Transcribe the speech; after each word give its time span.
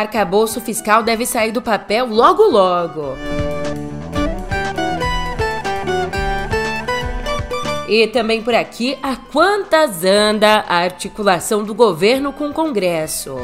arcabouço 0.00 0.60
fiscal 0.60 1.02
deve 1.02 1.26
sair 1.26 1.52
do 1.52 1.62
papel 1.62 2.06
logo 2.06 2.42
logo. 2.44 3.16
E 7.88 8.06
também 8.08 8.42
por 8.42 8.54
aqui, 8.54 8.98
a 9.02 9.16
quantas 9.16 10.04
anda 10.04 10.64
a 10.68 10.76
articulação 10.76 11.64
do 11.64 11.74
governo 11.74 12.32
com 12.32 12.50
o 12.50 12.52
Congresso. 12.52 13.36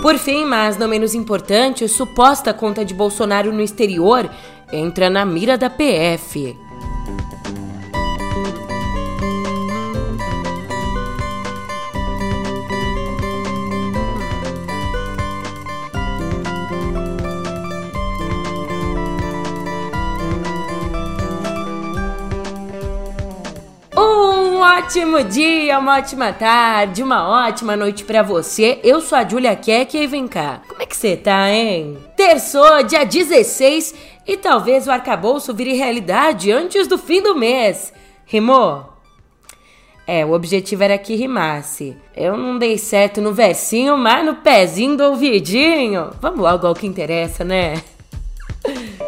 Por 0.00 0.16
fim, 0.16 0.44
mas 0.44 0.78
não 0.78 0.88
menos 0.88 1.14
importante, 1.14 1.86
suposta 1.88 2.54
conta 2.54 2.84
de 2.84 2.94
Bolsonaro 2.94 3.52
no 3.52 3.60
exterior 3.60 4.30
entra 4.72 5.10
na 5.10 5.24
mira 5.24 5.56
da 5.56 5.70
PF. 5.70 6.56
Ótimo 24.78 25.24
dia, 25.24 25.76
uma 25.76 25.98
ótima 25.98 26.32
tarde, 26.32 27.02
uma 27.02 27.48
ótima 27.48 27.76
noite 27.76 28.04
para 28.04 28.22
você. 28.22 28.78
Eu 28.84 29.00
sou 29.00 29.18
a 29.18 29.28
Julia 29.28 29.56
Keck 29.56 29.96
e 29.96 30.06
vem 30.06 30.28
cá. 30.28 30.62
Como 30.68 30.80
é 30.80 30.86
que 30.86 30.96
você 30.96 31.16
tá, 31.16 31.50
hein? 31.50 31.98
Terçou, 32.16 32.84
dia 32.84 33.04
16 33.04 33.92
e 34.24 34.36
talvez 34.36 34.86
o 34.86 34.92
arcabouço 34.92 35.52
vire 35.52 35.72
realidade 35.72 36.52
antes 36.52 36.86
do 36.86 36.96
fim 36.96 37.20
do 37.20 37.34
mês. 37.34 37.92
Rimou? 38.24 38.92
É, 40.06 40.24
o 40.24 40.32
objetivo 40.32 40.84
era 40.84 40.96
que 40.96 41.16
rimasse. 41.16 41.96
Eu 42.14 42.36
não 42.36 42.56
dei 42.56 42.78
certo 42.78 43.20
no 43.20 43.32
versinho, 43.32 43.98
mas 43.98 44.24
no 44.24 44.36
pezinho 44.36 44.96
do 44.96 45.04
ouvidinho. 45.04 46.10
Vamos 46.20 46.38
logo 46.38 46.64
ao 46.64 46.74
que 46.74 46.86
interessa, 46.86 47.42
né? 47.44 47.82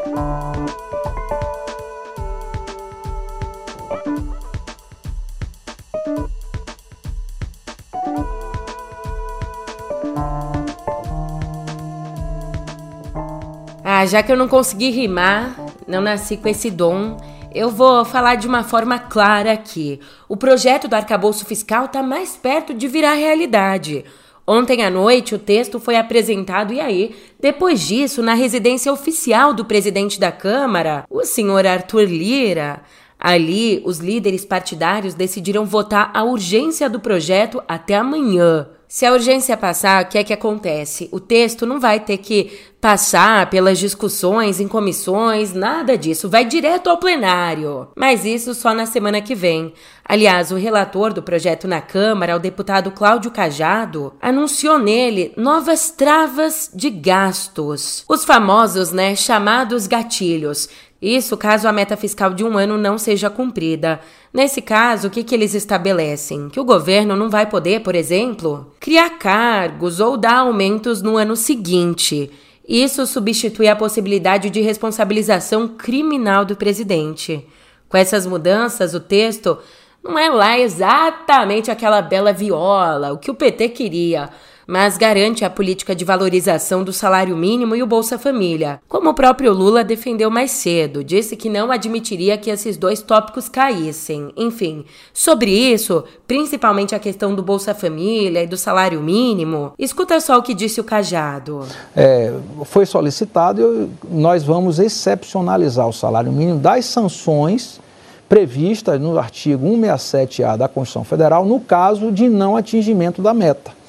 Ah, 14.01 14.07
já 14.07 14.23
que 14.23 14.33
eu 14.33 14.37
não 14.37 14.49
consegui 14.49 14.89
rimar, 14.89 15.55
não 15.87 16.01
nasci 16.01 16.39
com 16.39 16.49
esse 16.49 16.71
dom, 16.71 17.19
eu 17.55 17.69
vou 17.69 18.03
falar 18.03 18.37
de 18.37 18.47
uma 18.47 18.65
forma 18.65 18.99
clara 18.99 19.53
aqui. 19.53 20.01
O 20.27 20.39
projeto 20.39 20.89
do 20.89 20.95
arcabouço 20.95 21.45
fiscal 21.45 21.85
está 21.85 22.03
mais 22.03 22.35
perto 22.35 22.73
de 22.73 22.89
virar 22.89 23.13
realidade. 23.13 24.07
Ontem 24.47 24.83
à 24.83 24.89
noite 24.89 25.35
o 25.35 25.39
texto 25.39 25.79
foi 25.79 25.97
apresentado 25.97 26.73
e 26.73 26.81
aí, 26.81 27.15
depois 27.39 27.79
disso, 27.79 28.23
na 28.23 28.33
residência 28.33 28.91
oficial 28.91 29.53
do 29.53 29.67
presidente 29.67 30.19
da 30.19 30.33
Câmara, 30.33 31.05
o 31.11 31.23
senhor 31.23 31.67
Arthur 31.67 32.05
Lira, 32.05 32.81
ali 33.19 33.83
os 33.85 33.99
líderes 33.99 34.47
partidários 34.47 35.13
decidiram 35.13 35.67
votar 35.67 36.11
a 36.15 36.25
urgência 36.25 36.89
do 36.89 37.01
projeto 37.01 37.63
até 37.69 37.97
amanhã. 37.97 38.67
Se 38.93 39.07
a 39.07 39.13
urgência 39.13 39.57
passar, 39.57 40.03
o 40.03 40.09
que 40.09 40.19
é 40.19 40.25
que 40.25 40.33
acontece? 40.33 41.09
O 41.13 41.21
texto 41.21 41.65
não 41.65 41.79
vai 41.79 42.01
ter 42.01 42.19
que 42.19 42.59
passar 42.81 43.49
pelas 43.49 43.79
discussões 43.79 44.59
em 44.59 44.67
comissões, 44.67 45.53
nada 45.53 45.97
disso, 45.97 46.29
vai 46.29 46.45
direto 46.45 46.91
ao 46.91 46.99
plenário. 46.99 47.87
Mas 47.95 48.25
isso 48.25 48.53
só 48.53 48.75
na 48.75 48.87
semana 48.87 49.21
que 49.21 49.33
vem. 49.33 49.73
Aliás, 50.05 50.51
o 50.51 50.57
relator 50.57 51.13
do 51.13 51.23
projeto 51.23 51.69
na 51.69 51.81
Câmara, 51.81 52.35
o 52.35 52.41
deputado 52.41 52.91
Cláudio 52.91 53.31
Cajado, 53.31 54.13
anunciou 54.21 54.77
nele 54.77 55.33
novas 55.37 55.93
travas 55.93 56.69
de 56.75 56.91
gastos. 56.91 58.05
Os 58.09 58.25
famosos, 58.25 58.91
né, 58.91 59.15
chamados 59.15 59.87
gatilhos, 59.87 60.69
isso 61.01 61.35
caso 61.37 61.67
a 61.67 61.73
meta 61.73 61.97
fiscal 61.97 62.35
de 62.35 62.45
um 62.45 62.59
ano 62.59 62.77
não 62.77 62.99
seja 62.99 63.31
cumprida. 63.31 64.01
Nesse 64.35 64.61
caso, 64.61 65.09
o 65.09 65.11
que, 65.11 65.25
que 65.25 65.35
eles 65.35 65.55
estabelecem? 65.55 66.51
Que 66.51 66.61
o 66.61 66.65
governo 66.65 67.17
não 67.17 67.31
vai 67.31 67.47
poder, 67.47 67.81
por 67.81 67.95
exemplo, 67.95 68.75
criar 68.79 69.11
cargos 69.19 69.99
ou 69.99 70.19
dar 70.19 70.41
aumentos 70.41 71.01
no 71.01 71.17
ano 71.17 71.37
seguinte. 71.37 72.31
Isso 72.69 73.07
substitui 73.07 73.67
a 73.67 73.75
possibilidade 73.75 74.51
de 74.51 74.61
responsabilização 74.61 75.69
criminal 75.69 76.45
do 76.45 76.55
presidente. 76.55 77.47
Com 77.89 77.97
essas 77.97 78.27
mudanças, 78.27 78.95
o 78.95 79.01
texto 79.01 79.59
não 80.05 80.19
é 80.19 80.29
lá 80.29 80.59
exatamente 80.59 81.71
aquela 81.71 82.03
bela 82.03 82.33
viola, 82.33 83.13
o 83.13 83.19
que 83.19 83.31
o 83.31 83.35
PT 83.35 83.71
queria 83.71 84.31
mas 84.71 84.97
garante 84.97 85.45
a 85.45 85.51
política 85.51 85.97
de 85.97 86.05
valorização 86.05 86.85
do 86.85 86.93
salário 86.93 87.37
mínimo 87.37 87.75
e 87.75 87.83
o 87.83 87.87
Bolsa 87.89 88.17
Família. 88.17 88.81
Como 88.89 89.11
o 89.11 89.15
próprio 89.15 89.53
Lula 89.53 89.83
defendeu 89.83 90.31
mais 90.31 90.53
cedo, 90.53 91.03
disse 91.03 91.35
que 91.35 91.49
não 91.49 91.73
admitiria 91.73 92.39
que 92.39 92.51
esses 92.51 92.77
dois 92.77 93.03
tópicos 93.03 93.49
caíssem. 93.49 94.33
Enfim, 94.37 94.85
sobre 95.13 95.51
isso, 95.51 96.05
principalmente 96.25 96.95
a 96.95 97.01
questão 97.01 97.35
do 97.35 97.43
Bolsa 97.43 97.75
Família 97.75 98.45
e 98.45 98.47
do 98.47 98.57
salário 98.57 99.01
mínimo, 99.01 99.73
escuta 99.77 100.21
só 100.21 100.39
o 100.39 100.43
que 100.43 100.55
disse 100.55 100.81
o 100.81 100.85
Cajado. 100.85 101.67
É, 101.97 102.33
foi 102.65 102.87
solicitado 102.87 103.61
e 103.61 103.91
nós 104.09 104.45
vamos 104.45 104.79
excepcionalizar 104.79 105.89
o 105.89 105.93
salário 105.93 106.31
mínimo 106.31 106.61
das 106.61 106.85
sanções 106.85 107.81
previstas 108.29 109.01
no 109.01 109.19
artigo 109.19 109.67
167A 109.67 110.57
da 110.57 110.69
Constituição 110.69 111.03
Federal 111.03 111.45
no 111.45 111.59
caso 111.59 112.13
de 112.13 112.29
não 112.29 112.57
atingimento 112.57 113.21
da 113.21 113.35
meta. 113.35 113.80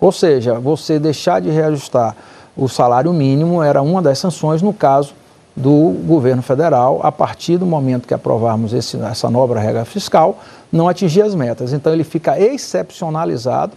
Ou 0.00 0.12
seja, 0.12 0.58
você 0.58 0.98
deixar 0.98 1.40
de 1.40 1.50
reajustar 1.50 2.14
o 2.56 2.68
salário 2.68 3.12
mínimo 3.12 3.62
era 3.62 3.82
uma 3.82 4.00
das 4.00 4.18
sanções 4.18 4.62
no 4.62 4.72
caso 4.72 5.14
do 5.54 5.94
governo 6.06 6.42
federal, 6.42 7.00
a 7.02 7.10
partir 7.10 7.56
do 7.56 7.64
momento 7.64 8.06
que 8.06 8.12
aprovarmos 8.12 8.74
esse, 8.74 8.98
essa 8.98 9.30
nova 9.30 9.58
regra 9.58 9.84
fiscal, 9.84 10.38
não 10.70 10.86
atingir 10.86 11.22
as 11.22 11.34
metas. 11.34 11.72
Então 11.72 11.92
ele 11.92 12.04
fica 12.04 12.38
excepcionalizado 12.38 13.72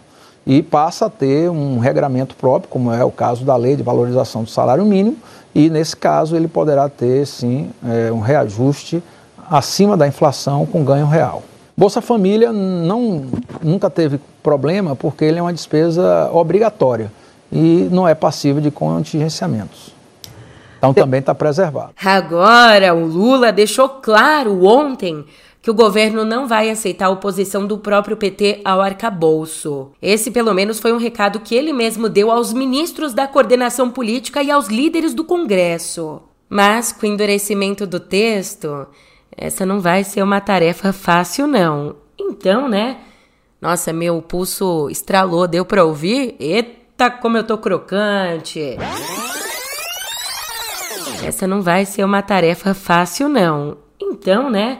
e 0.46 0.62
passa 0.62 1.06
a 1.06 1.09
ter 1.09 1.50
um 1.50 1.79
regramento 1.79 2.35
próprio, 2.35 2.69
como 2.69 2.91
é 2.91 3.03
o 3.03 3.12
caso 3.12 3.46
da 3.46 3.56
lei 3.56 3.75
de 3.75 3.84
valorização 3.84 4.44
do 4.44 4.50
salário 4.50 4.84
mínimo, 4.85 5.18
e 5.56 5.69
nesse 5.69 5.96
caso 5.96 6.35
ele 6.35 6.47
poderá 6.47 6.90
ter 6.90 7.25
sim 7.25 7.69
é, 7.85 8.12
um 8.12 8.19
reajuste 8.19 9.02
acima 9.50 9.96
da 9.96 10.08
inflação 10.08 10.66
com 10.66 10.84
ganho 10.84 11.08
real. 11.08 11.44
Bolsa 11.79 12.01
Família 12.01 12.51
não, 12.51 13.25
nunca 13.63 13.90
teve 13.90 14.19
problema 14.44 14.97
porque 14.97 15.23
ele 15.23 15.40
é 15.40 15.41
uma 15.41 15.53
despesa 15.53 16.29
obrigatória 16.34 17.09
e 17.50 17.88
não 17.90 18.06
é 18.06 18.13
passível 18.13 18.62
de 18.62 18.69
contingenciamentos. 18.69 19.95
Então 20.78 20.94
também 20.94 21.22
está 21.22 21.34
preservado. 21.34 21.91
Agora, 22.03 22.94
o 22.94 23.06
Lula 23.06 23.53
deixou 23.53 23.88
claro 23.88 24.66
ontem 24.66 25.23
que 25.62 25.72
o 25.72 25.73
governo 25.73 26.25
não 26.25 26.50
vai 26.50 26.69
aceitar 26.69 27.06
a 27.06 27.12
oposição 27.12 27.66
do 27.66 27.78
próprio 27.78 28.17
PT 28.17 28.59
ao 28.66 28.81
arcabouço. 28.81 29.91
Esse, 30.01 30.31
pelo 30.31 30.53
menos, 30.53 30.81
foi 30.81 30.91
um 30.91 30.97
recado 30.97 31.40
que 31.40 31.56
ele 31.56 31.72
mesmo 31.72 32.09
deu 32.09 32.29
aos 32.29 32.51
ministros 32.51 33.13
da 33.13 33.25
coordenação 33.25 33.90
política 33.90 34.44
e 34.44 34.51
aos 34.51 34.67
líderes 34.67 35.13
do 35.13 35.23
Congresso. 35.23 36.22
Mas, 36.50 36.91
com 36.91 37.07
o 37.07 37.09
endurecimento 37.09 37.88
do 37.88 38.01
texto, 38.01 38.85
essa 39.42 39.66
não 39.66 39.80
vai 39.80 40.04
ser 40.04 40.22
uma 40.22 40.42
tarefa 40.42 40.92
fácil, 40.92 41.48
não. 41.48 41.96
Então, 42.20 42.68
né? 42.68 42.98
Nossa, 43.62 43.94
meu 43.94 44.22
pulso 44.22 44.90
estralou, 44.90 45.48
deu 45.48 45.64
pra 45.64 45.86
ouvir? 45.86 46.36
Eita, 46.40 47.10
como 47.10 47.38
eu 47.38 47.44
tô 47.46 47.58
crocante! 47.58 48.78
Essa 51.24 51.48
não 51.48 51.62
vai 51.62 51.86
ser 51.86 52.04
uma 52.04 52.22
tarefa 52.22 52.74
fácil, 52.74 53.30
não. 53.30 53.78
Então, 54.02 54.50
né? 54.50 54.80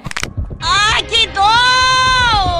Ai, 0.62 1.04
que 1.04 1.28
dor! 1.28 2.59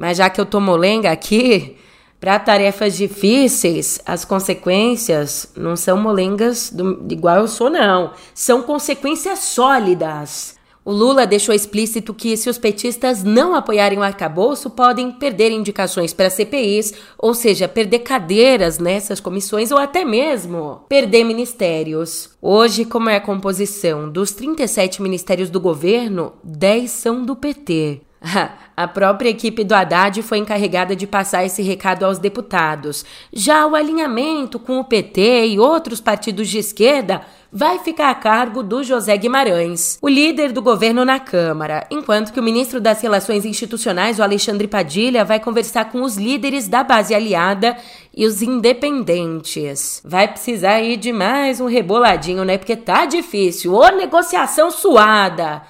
Mas 0.00 0.16
já 0.16 0.30
que 0.30 0.40
eu 0.40 0.46
tô 0.46 0.58
molenga 0.60 1.10
aqui, 1.10 1.76
para 2.18 2.38
tarefas 2.38 2.96
difíceis, 2.96 4.00
as 4.06 4.24
consequências 4.24 5.52
não 5.54 5.76
são 5.76 5.98
molengas 5.98 6.70
do, 6.70 7.06
igual 7.10 7.36
eu 7.36 7.46
sou, 7.46 7.68
não. 7.68 8.14
São 8.32 8.62
consequências 8.62 9.40
sólidas. 9.40 10.58
O 10.82 10.90
Lula 10.90 11.26
deixou 11.26 11.54
explícito 11.54 12.14
que, 12.14 12.34
se 12.34 12.48
os 12.48 12.56
petistas 12.56 13.22
não 13.22 13.54
apoiarem 13.54 13.98
o 13.98 14.02
arcabouço, 14.02 14.70
podem 14.70 15.12
perder 15.12 15.50
indicações 15.50 16.14
para 16.14 16.30
CPIs, 16.30 16.94
ou 17.18 17.34
seja, 17.34 17.68
perder 17.68 17.98
cadeiras 17.98 18.78
nessas 18.78 19.20
comissões 19.20 19.70
ou 19.70 19.76
até 19.76 20.02
mesmo 20.02 20.80
perder 20.88 21.24
ministérios. 21.24 22.30
Hoje, 22.40 22.86
como 22.86 23.10
é 23.10 23.16
a 23.16 23.20
composição 23.20 24.10
dos 24.10 24.32
37 24.32 25.02
ministérios 25.02 25.50
do 25.50 25.60
governo, 25.60 26.32
10 26.42 26.90
são 26.90 27.22
do 27.22 27.36
PT. 27.36 28.00
A 28.80 28.88
própria 28.88 29.28
equipe 29.28 29.62
do 29.62 29.74
Haddad 29.74 30.22
foi 30.22 30.38
encarregada 30.38 30.96
de 30.96 31.06
passar 31.06 31.44
esse 31.44 31.60
recado 31.60 32.02
aos 32.02 32.16
deputados. 32.16 33.04
Já 33.30 33.66
o 33.66 33.74
alinhamento 33.74 34.58
com 34.58 34.80
o 34.80 34.84
PT 34.84 35.48
e 35.48 35.60
outros 35.60 36.00
partidos 36.00 36.48
de 36.48 36.56
esquerda 36.56 37.20
vai 37.52 37.80
ficar 37.80 38.08
a 38.08 38.14
cargo 38.14 38.62
do 38.62 38.82
José 38.82 39.14
Guimarães, 39.18 39.98
o 40.00 40.08
líder 40.08 40.50
do 40.50 40.62
governo 40.62 41.04
na 41.04 41.20
Câmara, 41.20 41.86
enquanto 41.90 42.32
que 42.32 42.40
o 42.40 42.42
ministro 42.42 42.80
das 42.80 43.02
Relações 43.02 43.44
Institucionais, 43.44 44.18
o 44.18 44.22
Alexandre 44.22 44.66
Padilha, 44.66 45.26
vai 45.26 45.38
conversar 45.38 45.92
com 45.92 46.00
os 46.00 46.16
líderes 46.16 46.66
da 46.66 46.82
base 46.82 47.14
aliada 47.14 47.76
e 48.16 48.24
os 48.24 48.40
independentes. 48.40 50.00
Vai 50.02 50.26
precisar 50.26 50.80
ir 50.80 50.96
de 50.96 51.12
mais 51.12 51.60
um 51.60 51.66
reboladinho, 51.66 52.46
né? 52.46 52.56
Porque 52.56 52.76
tá 52.76 53.04
difícil. 53.04 53.74
Ô 53.74 53.90
negociação 53.90 54.70
suada! 54.70 55.60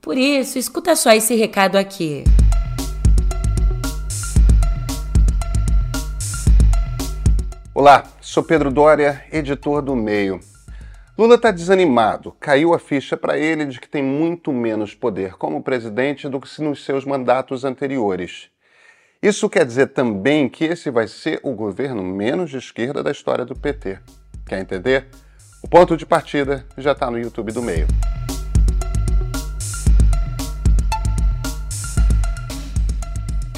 Por 0.00 0.18
isso, 0.18 0.58
escuta 0.58 0.96
só 0.96 1.12
esse 1.12 1.36
recado 1.36 1.76
aqui. 1.76 2.24
Olá, 7.80 8.02
sou 8.20 8.42
Pedro 8.42 8.72
Dória, 8.72 9.24
editor 9.30 9.80
do 9.80 9.94
Meio. 9.94 10.40
Lula 11.16 11.36
está 11.36 11.52
desanimado. 11.52 12.34
Caiu 12.40 12.74
a 12.74 12.78
ficha 12.80 13.16
para 13.16 13.38
ele 13.38 13.66
de 13.66 13.78
que 13.78 13.88
tem 13.88 14.02
muito 14.02 14.52
menos 14.52 14.96
poder 14.96 15.34
como 15.34 15.62
presidente 15.62 16.28
do 16.28 16.40
que 16.40 16.60
nos 16.60 16.84
seus 16.84 17.04
mandatos 17.04 17.64
anteriores. 17.64 18.48
Isso 19.22 19.48
quer 19.48 19.64
dizer 19.64 19.92
também 19.92 20.48
que 20.48 20.64
esse 20.64 20.90
vai 20.90 21.06
ser 21.06 21.38
o 21.44 21.52
governo 21.52 22.02
menos 22.02 22.50
de 22.50 22.56
esquerda 22.56 23.00
da 23.00 23.12
história 23.12 23.44
do 23.44 23.54
PT. 23.54 24.00
Quer 24.44 24.58
entender? 24.58 25.06
O 25.62 25.68
ponto 25.68 25.96
de 25.96 26.04
partida 26.04 26.66
já 26.76 26.90
está 26.90 27.08
no 27.08 27.16
YouTube 27.16 27.52
do 27.52 27.62
Meio. 27.62 27.86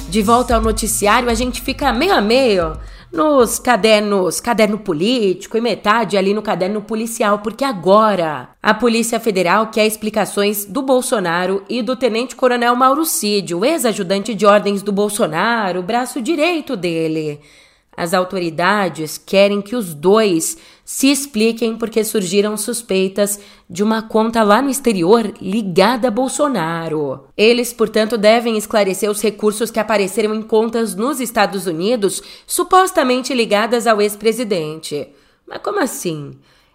De 0.07 0.21
volta 0.21 0.53
ao 0.53 0.61
noticiário, 0.61 1.27
a 1.27 1.33
gente 1.33 1.59
fica 1.59 1.91
meio 1.91 2.13
a 2.13 2.21
meio 2.21 2.77
nos 3.11 3.59
cadernos, 3.59 4.39
caderno 4.39 4.79
político 4.79 5.57
e 5.57 5.61
metade 5.61 6.17
ali 6.17 6.33
no 6.33 6.41
caderno 6.41 6.81
policial, 6.81 7.39
porque 7.39 7.63
agora 7.63 8.49
a 8.63 8.73
Polícia 8.73 9.19
Federal 9.19 9.67
quer 9.67 9.85
explicações 9.85 10.65
do 10.65 10.81
Bolsonaro 10.81 11.63
e 11.67 11.81
do 11.81 11.95
Tenente 11.95 12.35
Coronel 12.35 12.75
Mauro 12.75 13.05
Cid, 13.05 13.53
o 13.53 13.65
ex-ajudante 13.65 14.33
de 14.33 14.45
ordens 14.45 14.81
do 14.81 14.91
Bolsonaro, 14.91 15.81
o 15.81 15.83
braço 15.83 16.21
direito 16.21 16.77
dele. 16.77 17.41
As 17.95 18.13
autoridades 18.13 19.17
querem 19.17 19.61
que 19.61 19.75
os 19.75 19.93
dois 19.93 20.57
se 20.83 21.11
expliquem 21.11 21.77
porque 21.77 22.03
surgiram 22.03 22.55
suspeitas 22.55 23.39
de 23.69 23.83
uma 23.83 24.01
conta 24.01 24.43
lá 24.43 24.61
no 24.61 24.69
exterior 24.69 25.33
ligada 25.41 26.07
a 26.07 26.11
Bolsonaro. 26.11 27.27
Eles, 27.37 27.73
portanto, 27.73 28.17
devem 28.17 28.57
esclarecer 28.57 29.09
os 29.09 29.21
recursos 29.21 29.69
que 29.69 29.79
apareceram 29.79 30.33
em 30.33 30.41
contas 30.41 30.95
nos 30.95 31.19
Estados 31.19 31.67
Unidos 31.67 32.21
supostamente 32.47 33.33
ligadas 33.33 33.85
ao 33.87 34.01
ex-presidente. 34.01 35.09
Mas 35.45 35.61
como 35.61 35.79
assim? 35.79 36.31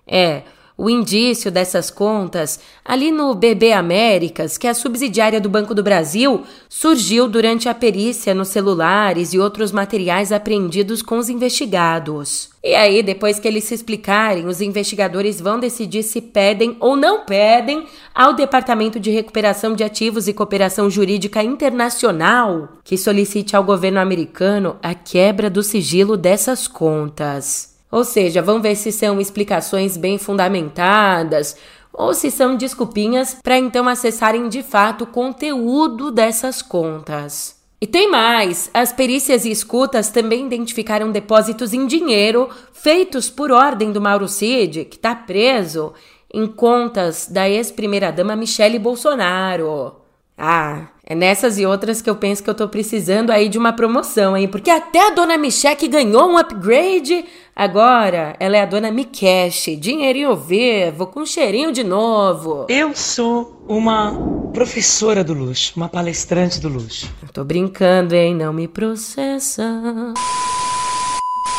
É, 0.07 0.43
o 0.79 0.91
indício 0.91 1.51
dessas 1.51 1.91
contas, 1.91 2.61
ali 2.85 3.11
no 3.11 3.35
BB 3.35 3.73
Américas, 3.73 4.59
que 4.59 4.67
é 4.67 4.71
a 4.71 4.75
subsidiária 4.75 5.41
do 5.41 5.49
Banco 5.49 5.75
do 5.75 5.83
Brasil, 5.83 6.43
surgiu 6.69 7.27
durante 7.29 7.69
a 7.69 7.75
perícia 7.75 8.35
nos 8.35 8.49
celulares 8.49 9.33
e 9.33 9.39
outros 9.39 9.73
materiais 9.73 10.33
apreendidos 10.33 11.01
com 11.01 11.17
os 11.17 11.31
investigados. 11.31 12.51
E 12.63 12.75
aí, 12.75 13.03
depois 13.03 13.39
que 13.39 13.49
eles 13.49 13.65
se 13.65 13.75
explicarem, 13.75 14.47
os 14.47 14.61
investigadores 14.61 15.41
vão 15.41 15.59
decidir 15.59 16.03
se 16.03 16.21
pedem 16.21 16.77
ou 16.81 16.97
não 16.97 17.25
pedem 17.25 17.87
ao 18.15 18.35
Departamento 18.35 19.01
de 19.01 19.11
Recuperação 19.11 19.75
de 19.75 19.85
Ativos 19.85 20.29
e 20.29 20.35
Cooperação 20.35 20.91
Jurídica 20.91 21.43
Internacional 21.43 22.69
que 22.85 22.97
solicite 22.97 23.57
ao 23.57 23.65
governo 23.65 23.99
americano 23.99 24.77
a 24.83 24.95
quebra 24.95 25.51
do 25.51 25.63
sigilo 25.63 26.17
dessas 26.17 26.69
contas. 26.69 27.76
Ou 27.91 28.05
seja, 28.05 28.43
vão 28.43 28.61
ver 28.61 28.77
se 28.77 28.91
são 28.91 29.21
explicações 29.21 29.97
bem 29.97 30.19
fundamentadas 30.19 31.57
ou 31.93 32.13
se 32.13 32.31
são 32.31 32.57
desculpinhas 32.57 33.37
para 33.43 33.59
então 33.59 33.89
acessarem 33.89 34.49
de 34.49 34.63
fato 34.63 35.05
o 35.05 35.07
conteúdo 35.07 36.11
dessas 36.11 36.61
contas. 36.61 37.57
E 37.81 37.87
tem 37.87 38.11
mais: 38.11 38.71
as 38.73 38.93
perícias 38.93 39.45
e 39.45 39.51
escutas 39.51 40.11
também 40.11 40.47
identificaram 40.47 41.11
depósitos 41.11 41.73
em 41.73 41.87
dinheiro 41.87 42.49
feitos 42.73 43.31
por 43.31 43.51
ordem 43.51 43.93
do 43.93 44.01
Mauro 44.01 44.29
Cid, 44.29 44.85
que 44.87 44.97
está 44.97 45.15
preso, 45.15 45.93
em 46.33 46.47
contas 46.47 47.29
da 47.29 47.49
ex-primeira-dama 47.49 48.37
Michele 48.37 48.79
Bolsonaro. 48.79 49.97
Ah, 50.39 50.89
é 51.05 51.15
nessas 51.15 51.59
e 51.59 51.65
outras 51.65 52.03
que 52.03 52.11
eu 52.11 52.17
penso 52.17 52.43
que 52.43 52.51
eu 52.51 52.55
tô 52.55 52.69
precisando 52.69 53.31
aí 53.31 53.49
de 53.49 53.57
uma 53.57 53.73
promoção, 53.73 54.37
hein? 54.37 54.47
Porque 54.49 54.69
até 54.71 55.07
a 55.07 55.11
dona 55.11 55.39
Michelle 55.39 55.89
ganhou 55.89 56.29
um 56.29 56.37
upgrade. 56.37 57.25
Agora 57.59 58.37
ela 58.39 58.55
é 58.59 58.61
a 58.61 58.67
dona 58.67 58.91
Mikesh, 58.91 59.79
dinheirinho 59.79 60.37
vivo, 60.37 61.07
com 61.07 61.25
cheirinho 61.25 61.73
de 61.73 61.83
novo. 61.83 62.67
Eu 62.69 62.95
sou 62.95 63.65
uma 63.67 64.13
professora 64.53 65.25
do 65.25 65.33
luxo, 65.33 65.73
uma 65.75 65.89
palestrante 65.89 66.61
do 66.61 66.69
luxo. 66.69 67.11
Tô 67.33 67.45
brincando, 67.45 68.15
hein? 68.15 68.35
Não 68.35 68.53
me 68.53 68.69
processa. 68.69 69.65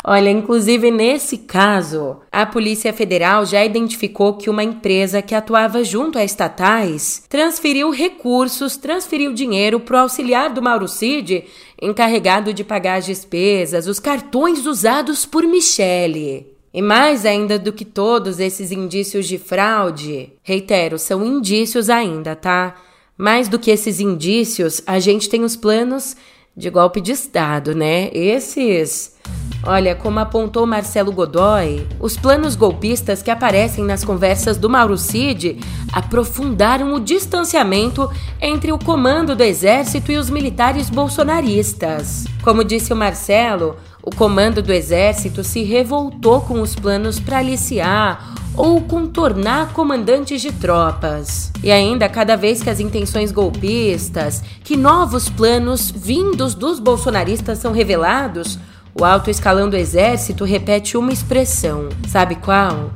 Olha, 0.04 0.30
inclusive 0.30 0.90
nesse 0.90 1.38
caso, 1.38 2.16
a 2.32 2.46
Polícia 2.46 2.92
Federal 2.92 3.44
já 3.44 3.64
identificou 3.64 4.34
que 4.34 4.48
uma 4.48 4.64
empresa 4.64 5.20
que 5.20 5.34
atuava 5.34 5.84
junto 5.84 6.18
a 6.18 6.24
estatais 6.24 7.24
transferiu 7.28 7.90
recursos, 7.90 8.76
transferiu 8.76 9.34
dinheiro 9.34 9.80
para 9.80 9.96
o 9.96 10.00
auxiliar 10.00 10.50
do 10.50 10.62
Mauro 10.62 10.88
Cid, 10.88 11.44
encarregado 11.80 12.54
de 12.54 12.64
pagar 12.64 12.98
as 12.98 13.06
despesas, 13.06 13.86
os 13.86 14.00
cartões 14.00 14.66
usados 14.66 15.26
por 15.26 15.44
Michele. 15.44 16.54
E 16.72 16.82
mais 16.82 17.24
ainda 17.24 17.58
do 17.58 17.72
que 17.72 17.84
todos 17.84 18.40
esses 18.40 18.70
indícios 18.70 19.26
de 19.26 19.38
fraude, 19.38 20.32
reitero, 20.42 20.98
são 20.98 21.24
indícios 21.24 21.90
ainda, 21.90 22.36
tá? 22.36 22.76
Mais 23.16 23.48
do 23.48 23.58
que 23.58 23.70
esses 23.70 24.00
indícios, 24.00 24.82
a 24.86 24.98
gente 24.98 25.28
tem 25.28 25.42
os 25.42 25.56
planos 25.56 26.14
de 26.56 26.70
golpe 26.70 27.00
de 27.00 27.12
Estado, 27.12 27.74
né? 27.74 28.10
Esses 28.12 29.16
Olha, 29.62 29.94
como 29.94 30.20
apontou 30.20 30.66
Marcelo 30.66 31.12
Godoy, 31.12 31.86
os 31.98 32.16
planos 32.16 32.54
golpistas 32.54 33.22
que 33.22 33.30
aparecem 33.30 33.84
nas 33.84 34.04
conversas 34.04 34.56
do 34.56 34.70
Mauro 34.70 34.96
Cid 34.96 35.58
aprofundaram 35.92 36.94
o 36.94 37.00
distanciamento 37.00 38.08
entre 38.40 38.70
o 38.70 38.78
comando 38.78 39.34
do 39.34 39.42
exército 39.42 40.12
e 40.12 40.16
os 40.16 40.30
militares 40.30 40.88
bolsonaristas. 40.88 42.24
Como 42.42 42.62
disse 42.62 42.92
o 42.92 42.96
Marcelo, 42.96 43.76
o 44.02 44.14
comando 44.14 44.62
do 44.62 44.72
exército 44.72 45.42
se 45.42 45.64
revoltou 45.64 46.40
com 46.40 46.62
os 46.62 46.74
planos 46.74 47.18
para 47.18 47.38
aliciar 47.38 48.34
ou 48.56 48.80
contornar 48.80 49.72
comandantes 49.72 50.40
de 50.40 50.50
tropas. 50.52 51.52
E 51.62 51.70
ainda, 51.70 52.08
cada 52.08 52.36
vez 52.36 52.62
que 52.62 52.70
as 52.70 52.80
intenções 52.80 53.30
golpistas, 53.30 54.42
que 54.64 54.76
novos 54.76 55.28
planos 55.28 55.90
vindos 55.90 56.54
dos 56.54 56.80
bolsonaristas 56.80 57.58
são 57.58 57.72
revelados, 57.72 58.58
o 59.00 59.04
alto 59.04 59.30
escalão 59.30 59.70
do 59.70 59.76
exército 59.76 60.44
repete 60.44 60.96
uma 60.96 61.12
expressão. 61.12 61.88
Sabe 62.08 62.34
qual? 62.34 62.90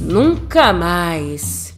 Nunca 0.00 0.72
mais. 0.72 1.76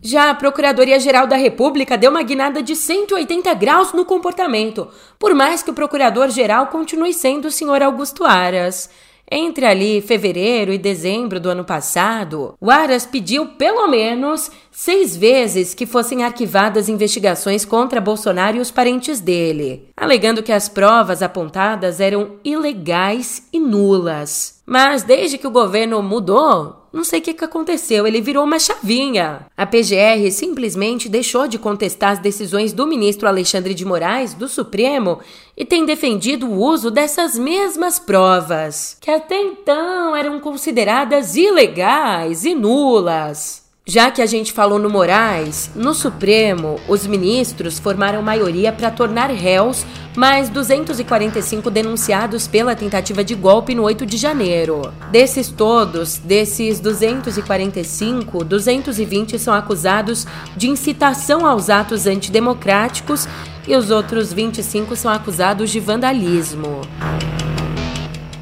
Já 0.00 0.30
a 0.30 0.34
Procuradoria-Geral 0.34 1.26
da 1.26 1.36
República 1.36 1.98
deu 1.98 2.10
uma 2.10 2.22
guinada 2.22 2.62
de 2.62 2.74
180 2.74 3.52
graus 3.52 3.92
no 3.92 4.06
comportamento, 4.06 4.88
por 5.18 5.34
mais 5.34 5.62
que 5.62 5.70
o 5.70 5.74
Procurador-Geral 5.74 6.68
continue 6.68 7.12
sendo 7.12 7.48
o 7.48 7.50
senhor 7.50 7.82
Augusto 7.82 8.24
Aras. 8.24 8.88
Entre 9.30 9.66
ali 9.66 10.00
fevereiro 10.00 10.72
e 10.72 10.78
dezembro 10.78 11.38
do 11.38 11.50
ano 11.50 11.64
passado, 11.64 12.54
o 12.58 12.70
Aras 12.70 13.04
pediu 13.04 13.46
pelo 13.46 13.86
menos 13.86 14.50
seis 14.70 15.14
vezes 15.14 15.74
que 15.74 15.84
fossem 15.84 16.24
arquivadas 16.24 16.88
investigações 16.88 17.64
contra 17.64 18.00
Bolsonaro 18.00 18.56
e 18.56 18.60
os 18.60 18.70
parentes 18.70 19.20
dele, 19.20 19.90
alegando 19.94 20.42
que 20.42 20.52
as 20.52 20.68
provas 20.68 21.22
apontadas 21.22 22.00
eram 22.00 22.36
ilegais 22.42 23.46
e 23.52 23.60
nulas. 23.60 24.62
Mas 24.64 25.02
desde 25.02 25.36
que 25.36 25.46
o 25.46 25.50
governo 25.50 26.02
mudou, 26.02 26.87
não 26.98 27.04
sei 27.04 27.20
o 27.20 27.22
que, 27.22 27.32
que 27.32 27.44
aconteceu, 27.44 28.06
ele 28.06 28.20
virou 28.20 28.44
uma 28.44 28.58
chavinha. 28.58 29.46
A 29.56 29.64
PGR 29.64 30.30
simplesmente 30.32 31.08
deixou 31.08 31.46
de 31.46 31.56
contestar 31.56 32.10
as 32.10 32.18
decisões 32.18 32.72
do 32.72 32.88
ministro 32.88 33.28
Alexandre 33.28 33.72
de 33.72 33.84
Moraes, 33.84 34.34
do 34.34 34.48
Supremo, 34.48 35.20
e 35.56 35.64
tem 35.64 35.86
defendido 35.86 36.48
o 36.48 36.58
uso 36.58 36.90
dessas 36.90 37.38
mesmas 37.38 38.00
provas, 38.00 38.96
que 39.00 39.10
até 39.10 39.40
então 39.40 40.16
eram 40.16 40.40
consideradas 40.40 41.36
ilegais 41.36 42.44
e 42.44 42.52
nulas. 42.52 43.67
Já 43.90 44.10
que 44.10 44.20
a 44.20 44.26
gente 44.26 44.52
falou 44.52 44.78
no 44.78 44.90
Moraes, 44.90 45.70
no 45.74 45.94
Supremo, 45.94 46.78
os 46.86 47.06
ministros 47.06 47.78
formaram 47.78 48.20
maioria 48.20 48.70
para 48.70 48.90
tornar 48.90 49.30
réus 49.30 49.86
mais 50.14 50.50
245 50.50 51.70
denunciados 51.70 52.46
pela 52.46 52.76
tentativa 52.76 53.24
de 53.24 53.34
golpe 53.34 53.74
no 53.74 53.84
8 53.84 54.04
de 54.04 54.18
janeiro. 54.18 54.92
Desses 55.10 55.48
todos, 55.48 56.18
desses 56.18 56.80
245, 56.80 58.44
220 58.44 59.38
são 59.38 59.54
acusados 59.54 60.26
de 60.54 60.68
incitação 60.68 61.46
aos 61.46 61.70
atos 61.70 62.06
antidemocráticos 62.06 63.26
e 63.66 63.74
os 63.74 63.90
outros 63.90 64.34
25 64.34 64.94
são 64.96 65.10
acusados 65.10 65.70
de 65.70 65.80
vandalismo. 65.80 66.82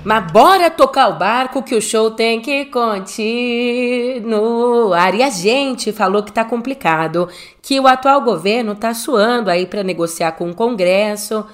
Mas 0.06 0.30
bora 0.30 0.70
tocar 0.70 1.08
o 1.08 1.18
barco 1.18 1.64
que 1.64 1.74
o 1.74 1.82
show 1.82 2.12
tem 2.12 2.40
que 2.40 2.66
continuar. 2.66 4.22
E 5.16 5.22
a 5.24 5.30
gente 5.30 5.92
falou 5.92 6.22
que 6.22 6.30
tá 6.30 6.44
complicado, 6.44 7.28
que 7.60 7.80
o 7.80 7.88
atual 7.88 8.20
governo 8.20 8.76
tá 8.76 8.94
suando 8.94 9.50
aí 9.50 9.66
para 9.66 9.82
negociar 9.82 10.30
com 10.30 10.48
o 10.48 10.54
Congresso. 10.54 11.44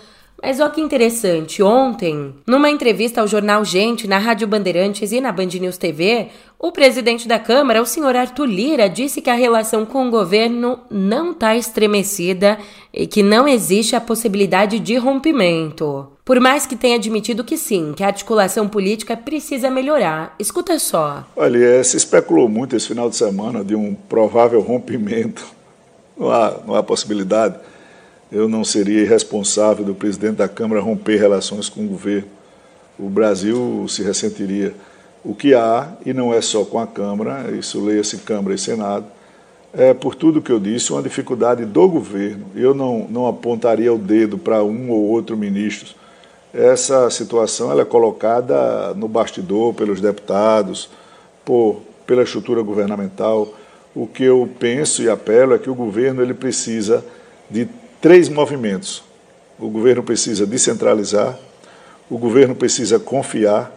Mas 0.42 0.58
olha 0.58 0.70
que 0.70 0.80
interessante, 0.80 1.62
ontem, 1.62 2.34
numa 2.44 2.68
entrevista 2.68 3.20
ao 3.20 3.28
jornal 3.28 3.64
Gente, 3.64 4.08
na 4.08 4.18
Rádio 4.18 4.48
Bandeirantes 4.48 5.12
e 5.12 5.20
na 5.20 5.30
Band 5.30 5.46
News 5.46 5.78
TV, 5.78 6.30
o 6.58 6.72
presidente 6.72 7.28
da 7.28 7.38
Câmara, 7.38 7.80
o 7.80 7.86
senhor 7.86 8.16
Arthur 8.16 8.46
Lira, 8.46 8.88
disse 8.88 9.22
que 9.22 9.30
a 9.30 9.34
relação 9.34 9.86
com 9.86 10.08
o 10.08 10.10
governo 10.10 10.80
não 10.90 11.30
está 11.30 11.54
estremecida 11.56 12.58
e 12.92 13.06
que 13.06 13.22
não 13.22 13.46
existe 13.46 13.94
a 13.94 14.00
possibilidade 14.00 14.80
de 14.80 14.96
rompimento. 14.96 16.08
Por 16.24 16.40
mais 16.40 16.66
que 16.66 16.74
tenha 16.74 16.96
admitido 16.96 17.44
que 17.44 17.56
sim, 17.56 17.92
que 17.96 18.02
a 18.02 18.08
articulação 18.08 18.68
política 18.68 19.16
precisa 19.16 19.70
melhorar. 19.70 20.34
Escuta 20.40 20.76
só. 20.80 21.24
Olha, 21.36 21.58
é, 21.58 21.82
se 21.84 21.96
especulou 21.96 22.48
muito 22.48 22.74
esse 22.74 22.88
final 22.88 23.08
de 23.08 23.14
semana 23.14 23.64
de 23.64 23.76
um 23.76 23.94
provável 23.94 24.60
rompimento. 24.60 25.44
Não 26.18 26.30
há, 26.30 26.54
não 26.66 26.74
há 26.74 26.82
possibilidade. 26.82 27.56
Eu 28.32 28.48
não 28.48 28.64
seria 28.64 29.02
irresponsável 29.02 29.84
do 29.84 29.94
presidente 29.94 30.36
da 30.36 30.48
Câmara 30.48 30.80
romper 30.80 31.16
relações 31.16 31.68
com 31.68 31.84
o 31.84 31.88
governo. 31.88 32.28
O 32.98 33.08
Brasil 33.08 33.84
se 33.88 34.02
ressentiria. 34.02 34.74
O 35.22 35.34
que 35.34 35.54
há, 35.54 35.92
e 36.04 36.12
não 36.12 36.32
é 36.32 36.40
só 36.40 36.64
com 36.64 36.78
a 36.78 36.86
Câmara, 36.86 37.50
isso 37.52 37.84
leia-se 37.84 38.18
Câmara 38.18 38.54
e 38.54 38.58
Senado, 38.58 39.04
é, 39.72 39.94
por 39.94 40.14
tudo 40.14 40.42
que 40.42 40.50
eu 40.50 40.58
disse, 40.58 40.92
uma 40.92 41.02
dificuldade 41.02 41.64
do 41.64 41.88
governo. 41.88 42.46
Eu 42.56 42.74
não, 42.74 43.06
não 43.08 43.26
apontaria 43.26 43.92
o 43.92 43.98
dedo 43.98 44.38
para 44.38 44.64
um 44.64 44.90
ou 44.90 45.04
outro 45.04 45.36
ministro 45.36 45.94
essa 46.52 47.08
situação 47.08 47.70
ela 47.70 47.82
é 47.82 47.84
colocada 47.84 48.92
no 48.94 49.08
bastidor 49.08 49.72
pelos 49.72 50.00
deputados, 50.00 50.90
por, 51.44 51.80
pela 52.06 52.22
estrutura 52.22 52.60
governamental. 52.62 53.48
O 53.94 54.06
que 54.06 54.24
eu 54.24 54.48
penso 54.58 55.02
e 55.02 55.08
apelo 55.08 55.54
é 55.54 55.58
que 55.58 55.70
o 55.70 55.74
governo 55.74 56.22
ele 56.22 56.34
precisa 56.34 57.04
de 57.50 57.66
três 58.02 58.28
movimentos. 58.28 59.02
O 59.58 59.70
governo 59.70 60.02
precisa 60.02 60.44
descentralizar, 60.44 61.38
o 62.10 62.18
governo 62.18 62.54
precisa 62.54 62.98
confiar 62.98 63.72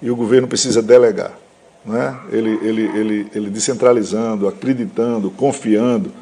e 0.00 0.10
o 0.10 0.14
governo 0.14 0.46
precisa 0.46 0.80
delegar. 0.80 1.32
Né? 1.84 2.16
Ele, 2.30 2.58
ele, 2.62 2.82
ele, 2.82 3.26
ele 3.34 3.50
descentralizando, 3.50 4.46
acreditando, 4.46 5.30
confiando, 5.30 6.12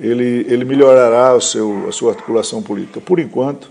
ele, 0.00 0.46
ele 0.48 0.64
melhorará 0.64 1.34
o 1.34 1.40
seu, 1.40 1.86
a 1.88 1.92
sua 1.92 2.12
articulação 2.12 2.62
política. 2.62 3.00
Por 3.00 3.20
enquanto, 3.20 3.70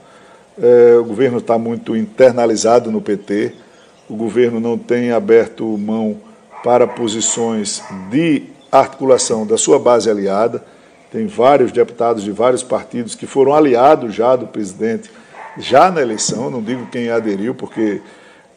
é, 0.62 0.96
o 0.96 1.04
governo 1.04 1.40
está 1.40 1.58
muito 1.58 1.96
internalizado 1.96 2.92
no 2.92 3.02
PT, 3.02 3.54
o 4.08 4.16
governo 4.16 4.60
não 4.60 4.78
tem 4.78 5.12
aberto 5.12 5.66
mão 5.78 6.18
para 6.64 6.88
posições 6.88 7.84
de 8.10 8.44
articulação 8.72 9.46
da 9.46 9.58
sua 9.58 9.80
base 9.80 10.10
aliada. 10.10 10.64
Tem 11.16 11.28
vários 11.28 11.72
deputados 11.72 12.24
de 12.24 12.32
vários 12.34 12.62
partidos 12.62 13.16
que 13.16 13.26
foram 13.26 13.54
aliados 13.54 14.14
já 14.14 14.36
do 14.36 14.48
presidente, 14.48 15.10
já 15.58 15.90
na 15.90 16.02
eleição, 16.02 16.50
não 16.50 16.62
digo 16.62 16.88
quem 16.88 17.10
aderiu, 17.10 17.56
porque 17.56 18.02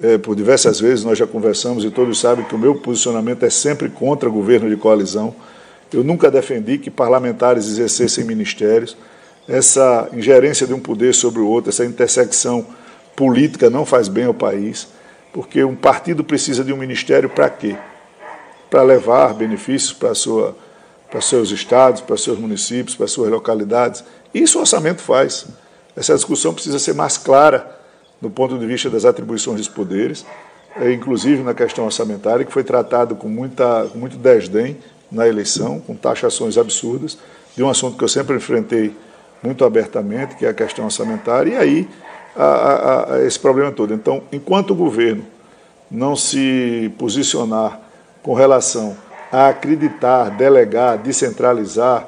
é, 0.02 0.18
por 0.18 0.34
diversas 0.34 0.80
vezes 0.80 1.04
nós 1.04 1.16
já 1.16 1.24
conversamos 1.24 1.84
e 1.84 1.90
todos 1.92 2.18
sabem 2.18 2.44
que 2.44 2.56
o 2.56 2.58
meu 2.58 2.74
posicionamento 2.74 3.44
é 3.44 3.48
sempre 3.48 3.88
contra 3.88 4.28
governo 4.28 4.68
de 4.68 4.76
coalizão. 4.76 5.32
Eu 5.92 6.02
nunca 6.02 6.32
defendi 6.32 6.78
que 6.78 6.90
parlamentares 6.90 7.64
exercessem 7.68 8.24
ministérios 8.24 8.96
essa 9.48 10.08
ingerência 10.12 10.66
de 10.66 10.74
um 10.74 10.80
poder 10.80 11.14
sobre 11.14 11.38
o 11.38 11.46
outro, 11.46 11.70
essa 11.70 11.84
intersecção 11.84 12.66
política 13.14 13.70
não 13.70 13.86
faz 13.86 14.08
bem 14.08 14.24
ao 14.24 14.34
país, 14.34 14.88
porque 15.32 15.62
um 15.62 15.76
partido 15.76 16.24
precisa 16.24 16.64
de 16.64 16.72
um 16.72 16.76
ministério 16.76 17.30
para 17.30 17.48
quê? 17.48 17.76
Para 18.68 18.82
levar 18.82 19.32
benefícios 19.32 19.92
para, 19.92 20.12
sua, 20.12 20.56
para 21.10 21.20
seus 21.20 21.50
estados, 21.50 22.00
para 22.00 22.16
seus 22.16 22.38
municípios, 22.38 22.94
para 22.94 23.06
suas 23.06 23.30
localidades. 23.30 24.04
Isso 24.32 24.58
o 24.58 24.60
orçamento 24.60 25.00
faz. 25.00 25.46
Essa 25.96 26.14
discussão 26.14 26.52
precisa 26.52 26.78
ser 26.78 26.94
mais 26.94 27.16
clara 27.16 27.76
do 28.20 28.28
ponto 28.28 28.58
de 28.58 28.66
vista 28.66 28.90
das 28.90 29.04
atribuições 29.04 29.58
dos 29.58 29.68
poderes, 29.68 30.26
é, 30.76 30.92
inclusive 30.92 31.42
na 31.42 31.54
questão 31.54 31.84
orçamentária, 31.84 32.44
que 32.44 32.52
foi 32.52 32.64
tratado 32.64 33.16
com, 33.16 33.28
muita, 33.28 33.88
com 33.92 33.98
muito 33.98 34.16
desdém 34.16 34.76
na 35.10 35.26
eleição, 35.26 35.80
com 35.80 35.94
taxações 35.94 36.58
absurdas, 36.58 37.18
de 37.56 37.62
um 37.62 37.68
assunto 37.68 37.96
que 37.96 38.04
eu 38.04 38.08
sempre 38.08 38.36
enfrentei 38.36 38.94
muito 39.42 39.64
abertamente, 39.64 40.36
que 40.36 40.44
é 40.44 40.48
a 40.48 40.54
questão 40.54 40.84
orçamentária, 40.84 41.50
e 41.52 41.56
aí 41.56 41.88
a, 42.36 42.44
a, 42.44 43.14
a 43.14 43.24
esse 43.24 43.38
problema 43.38 43.72
todo. 43.72 43.94
Então, 43.94 44.22
enquanto 44.30 44.72
o 44.72 44.74
governo 44.74 45.24
não 45.90 46.14
se 46.14 46.92
posicionar 46.98 47.80
com 48.22 48.34
relação 48.34 48.96
a 49.32 49.48
acreditar, 49.48 50.30
delegar, 50.30 50.98
descentralizar, 50.98 52.06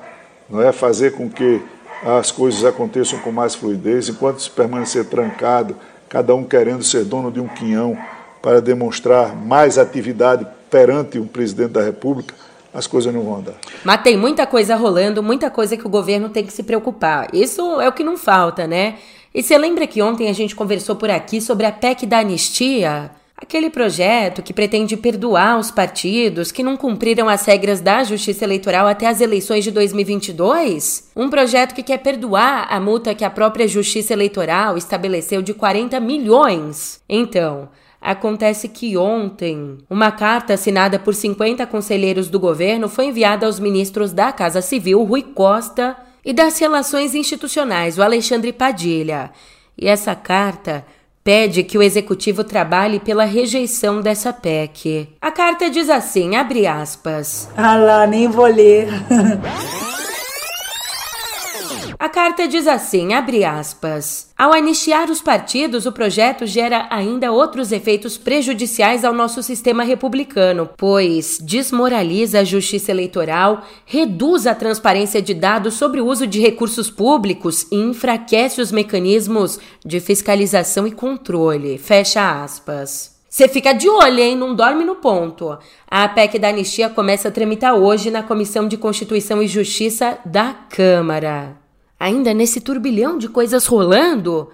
não 0.48 0.60
é 0.60 0.72
fazer 0.72 1.12
com 1.12 1.28
que 1.28 1.62
as 2.02 2.32
coisas 2.32 2.64
aconteçam 2.64 3.18
com 3.18 3.30
mais 3.30 3.54
fluidez, 3.54 4.08
enquanto 4.08 4.40
se 4.40 4.50
permanecer 4.50 5.04
trancado, 5.04 5.76
cada 6.08 6.34
um 6.34 6.44
querendo 6.44 6.82
ser 6.82 7.04
dono 7.04 7.30
de 7.30 7.40
um 7.40 7.46
quinhão 7.46 7.96
para 8.40 8.60
demonstrar 8.60 9.36
mais 9.36 9.78
atividade 9.78 10.46
perante 10.70 11.18
um 11.18 11.26
presidente 11.26 11.72
da 11.72 11.82
República, 11.82 12.34
as 12.72 12.86
coisas 12.86 13.12
não 13.12 13.22
vão 13.22 13.36
andar. 13.36 13.54
Mas 13.84 14.02
tem 14.02 14.16
muita 14.16 14.46
coisa 14.46 14.76
rolando, 14.76 15.22
muita 15.22 15.50
coisa 15.50 15.76
que 15.76 15.86
o 15.86 15.90
governo 15.90 16.28
tem 16.28 16.44
que 16.44 16.52
se 16.52 16.62
preocupar. 16.62 17.28
Isso 17.34 17.80
é 17.80 17.88
o 17.88 17.92
que 17.92 18.04
não 18.04 18.16
falta, 18.16 18.66
né? 18.66 18.96
E 19.34 19.42
você 19.42 19.58
lembra 19.58 19.86
que 19.86 20.00
ontem 20.00 20.28
a 20.28 20.32
gente 20.32 20.56
conversou 20.56 20.96
por 20.96 21.10
aqui 21.10 21.40
sobre 21.40 21.66
a 21.66 21.72
PEC 21.72 22.06
da 22.06 22.20
anistia? 22.20 23.10
Aquele 23.42 23.70
projeto 23.70 24.42
que 24.42 24.52
pretende 24.52 24.97
perdoar 24.97 25.59
os 25.59 25.70
partidos 25.70 26.52
que 26.52 26.62
não 26.62 26.76
cumpriram 26.76 27.28
as 27.28 27.44
regras 27.47 27.80
da 27.80 28.04
Justiça 28.04 28.44
Eleitoral 28.44 28.87
até 28.87 29.06
as 29.06 29.20
eleições 29.20 29.64
de 29.64 29.70
2022? 29.70 31.11
Um 31.16 31.30
projeto 31.30 31.75
que 31.75 31.82
quer 31.82 31.99
perdoar 31.99 32.66
a 32.70 32.78
multa 32.78 33.14
que 33.14 33.25
a 33.25 33.30
própria 33.30 33.66
Justiça 33.66 34.12
Eleitoral 34.12 34.76
estabeleceu 34.76 35.40
de 35.40 35.54
40 35.54 35.99
milhões. 36.00 37.00
Então, 37.09 37.68
Acontece 38.02 38.66
que 38.66 38.97
ontem, 38.97 39.76
uma 39.90 40.11
carta 40.11 40.54
assinada 40.54 40.99
por 40.99 41.14
50 41.14 41.66
conselheiros 41.66 42.30
do 42.30 42.40
governo 42.40 42.88
foi 42.88 43.09
enviada 43.09 43.44
aos 43.44 43.61
ministros 43.61 44.11
da 44.11 44.32
Casa 44.32 44.62
Civil, 44.62 45.04
Rui 45.04 45.23
Costa, 45.23 45.94
e 46.25 46.32
das 46.32 46.59
Relações 46.59 47.14
Institucionais, 47.14 47.99
o 47.99 48.02
Alexandre 48.02 48.54
Padilha. 48.54 49.30
E 49.76 49.87
essa 49.87 50.14
carta 50.14 50.85
pede 51.30 51.62
que 51.62 51.78
o 51.78 51.82
executivo 51.82 52.42
trabalhe 52.42 52.99
pela 52.99 53.25
rejeição 53.25 54.00
dessa 54.00 54.32
PEC. 54.32 55.10
A 55.20 55.30
carta 55.30 55.70
diz 55.70 55.88
assim, 55.88 56.34
abre 56.34 56.66
aspas. 56.66 57.49
Ah 57.56 57.76
lá, 57.76 58.04
nem 58.04 58.26
vou 58.26 58.46
ler. 58.46 58.88
A 61.98 62.08
carta 62.08 62.48
diz 62.48 62.66
assim, 62.66 63.12
abre 63.12 63.44
aspas: 63.44 64.30
Ao 64.36 64.52
anistiar 64.52 65.10
os 65.10 65.20
partidos, 65.20 65.86
o 65.86 65.92
projeto 65.92 66.46
gera 66.46 66.86
ainda 66.90 67.32
outros 67.32 67.72
efeitos 67.72 68.16
prejudiciais 68.16 69.04
ao 69.04 69.12
nosso 69.12 69.42
sistema 69.42 69.82
republicano, 69.82 70.68
pois 70.76 71.38
desmoraliza 71.40 72.40
a 72.40 72.44
justiça 72.44 72.90
eleitoral, 72.90 73.64
reduz 73.84 74.46
a 74.46 74.54
transparência 74.54 75.20
de 75.20 75.34
dados 75.34 75.74
sobre 75.74 76.00
o 76.00 76.06
uso 76.06 76.26
de 76.26 76.40
recursos 76.40 76.90
públicos 76.90 77.66
e 77.70 77.76
enfraquece 77.76 78.60
os 78.60 78.72
mecanismos 78.72 79.58
de 79.84 80.00
fiscalização 80.00 80.86
e 80.86 80.92
controle. 80.92 81.78
Fecha 81.78 82.42
aspas. 82.42 83.20
Você 83.28 83.46
fica 83.46 83.72
de 83.72 83.88
olho, 83.88 84.18
hein? 84.18 84.34
Não 84.34 84.56
dorme 84.56 84.84
no 84.84 84.96
ponto. 84.96 85.56
A 85.86 86.08
PEC 86.08 86.36
da 86.36 86.48
anistia 86.48 86.90
começa 86.90 87.28
a 87.28 87.30
tramitar 87.30 87.74
hoje 87.74 88.10
na 88.10 88.24
Comissão 88.24 88.66
de 88.66 88.76
Constituição 88.76 89.40
e 89.40 89.46
Justiça 89.46 90.18
da 90.24 90.52
Câmara. 90.68 91.59
Ainda 92.00 92.33
nesse 92.33 92.62
turbilhão 92.62 93.19
de 93.19 93.28
coisas 93.28 93.66
rolando, 93.66 94.49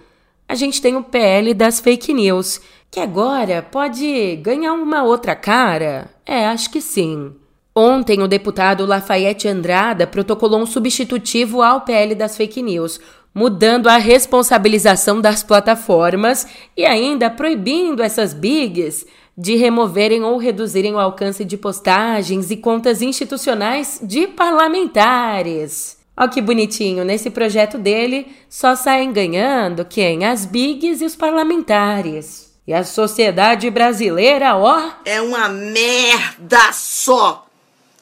a 0.48 0.56
gente 0.56 0.82
tem 0.82 0.96
o 0.96 1.04
PL 1.04 1.54
das 1.54 1.78
fake 1.78 2.12
news, 2.12 2.60
que 2.90 2.98
agora 2.98 3.62
pode 3.62 4.34
ganhar 4.42 4.72
uma 4.72 5.04
outra 5.04 5.36
cara. 5.36 6.10
É, 6.26 6.46
acho 6.46 6.68
que 6.70 6.80
sim. 6.80 7.32
Ontem, 7.72 8.20
o 8.20 8.26
deputado 8.26 8.84
Lafayette 8.84 9.46
Andrada 9.46 10.08
protocolou 10.08 10.60
um 10.60 10.66
substitutivo 10.66 11.62
ao 11.62 11.82
PL 11.82 12.16
das 12.16 12.36
fake 12.36 12.60
news, 12.60 12.98
mudando 13.32 13.86
a 13.86 13.96
responsabilização 13.96 15.20
das 15.20 15.44
plataformas 15.44 16.48
e 16.76 16.84
ainda 16.84 17.30
proibindo 17.30 18.02
essas 18.02 18.34
bigs 18.34 19.06
de 19.38 19.54
removerem 19.54 20.24
ou 20.24 20.36
reduzirem 20.36 20.94
o 20.94 20.98
alcance 20.98 21.44
de 21.44 21.56
postagens 21.56 22.50
e 22.50 22.56
contas 22.56 23.02
institucionais 23.02 24.00
de 24.02 24.26
parlamentares. 24.26 25.96
Ó 26.16 26.28
que 26.28 26.40
bonitinho, 26.40 27.04
nesse 27.04 27.28
projeto 27.28 27.76
dele 27.76 28.26
só 28.48 28.74
saem 28.74 29.12
ganhando 29.12 29.84
quem? 29.84 30.24
As 30.24 30.46
bigs 30.46 31.00
e 31.02 31.04
os 31.04 31.14
parlamentares. 31.14 32.46
E 32.66 32.72
a 32.72 32.82
sociedade 32.82 33.70
brasileira, 33.70 34.56
ó. 34.56 34.90
É 35.04 35.20
uma 35.20 35.48
merda 35.48 36.72
só! 36.72 37.46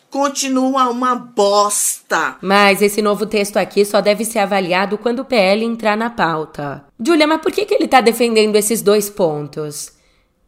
Continua 0.08 0.88
uma 0.90 1.16
bosta! 1.16 2.36
Mas 2.40 2.80
esse 2.80 3.02
novo 3.02 3.26
texto 3.26 3.56
aqui 3.56 3.84
só 3.84 4.00
deve 4.00 4.24
ser 4.24 4.38
avaliado 4.38 4.96
quando 4.96 5.18
o 5.18 5.24
PL 5.24 5.64
entrar 5.64 5.96
na 5.96 6.08
pauta. 6.08 6.84
Julia, 7.04 7.26
mas 7.26 7.40
por 7.40 7.50
que, 7.50 7.66
que 7.66 7.74
ele 7.74 7.88
tá 7.88 8.00
defendendo 8.00 8.54
esses 8.54 8.80
dois 8.80 9.10
pontos? 9.10 9.93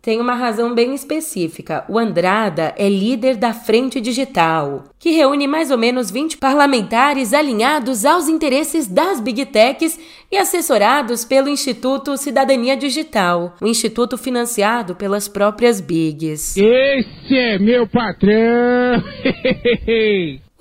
Tem 0.06 0.20
uma 0.20 0.34
razão 0.36 0.72
bem 0.72 0.94
específica. 0.94 1.84
O 1.88 1.98
Andrada 1.98 2.72
é 2.78 2.88
líder 2.88 3.34
da 3.34 3.52
Frente 3.52 4.00
Digital, 4.00 4.84
que 5.00 5.10
reúne 5.10 5.48
mais 5.48 5.72
ou 5.72 5.76
menos 5.76 6.12
20 6.12 6.38
parlamentares 6.38 7.34
alinhados 7.34 8.04
aos 8.04 8.28
interesses 8.28 8.86
das 8.86 9.18
Big 9.18 9.44
Techs 9.46 9.98
e 10.30 10.36
assessorados 10.36 11.24
pelo 11.24 11.48
Instituto 11.48 12.16
Cidadania 12.16 12.76
Digital, 12.76 13.56
um 13.60 13.66
instituto 13.66 14.16
financiado 14.16 14.94
pelas 14.94 15.26
próprias 15.26 15.80
Bigs. 15.80 16.56
Esse 16.56 17.36
é 17.36 17.58
meu 17.58 17.88
patrão! 17.88 19.02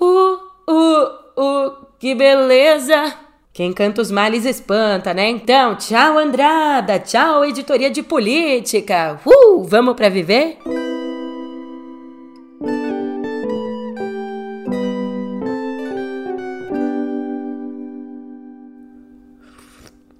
uh, 0.00 0.38
uh, 0.68 1.04
uh, 1.38 1.86
que 2.00 2.16
beleza! 2.16 3.25
Quem 3.56 3.72
canta 3.72 4.02
os 4.02 4.10
males 4.10 4.44
espanta, 4.44 5.14
né? 5.14 5.30
Então, 5.30 5.76
tchau 5.76 6.18
Andrada, 6.18 6.98
tchau 6.98 7.42
editoria 7.42 7.90
de 7.90 8.02
política. 8.02 9.18
Uh, 9.24 9.64
vamos 9.64 9.94
para 9.96 10.10
viver? 10.10 10.58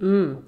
Hum. 0.00 0.38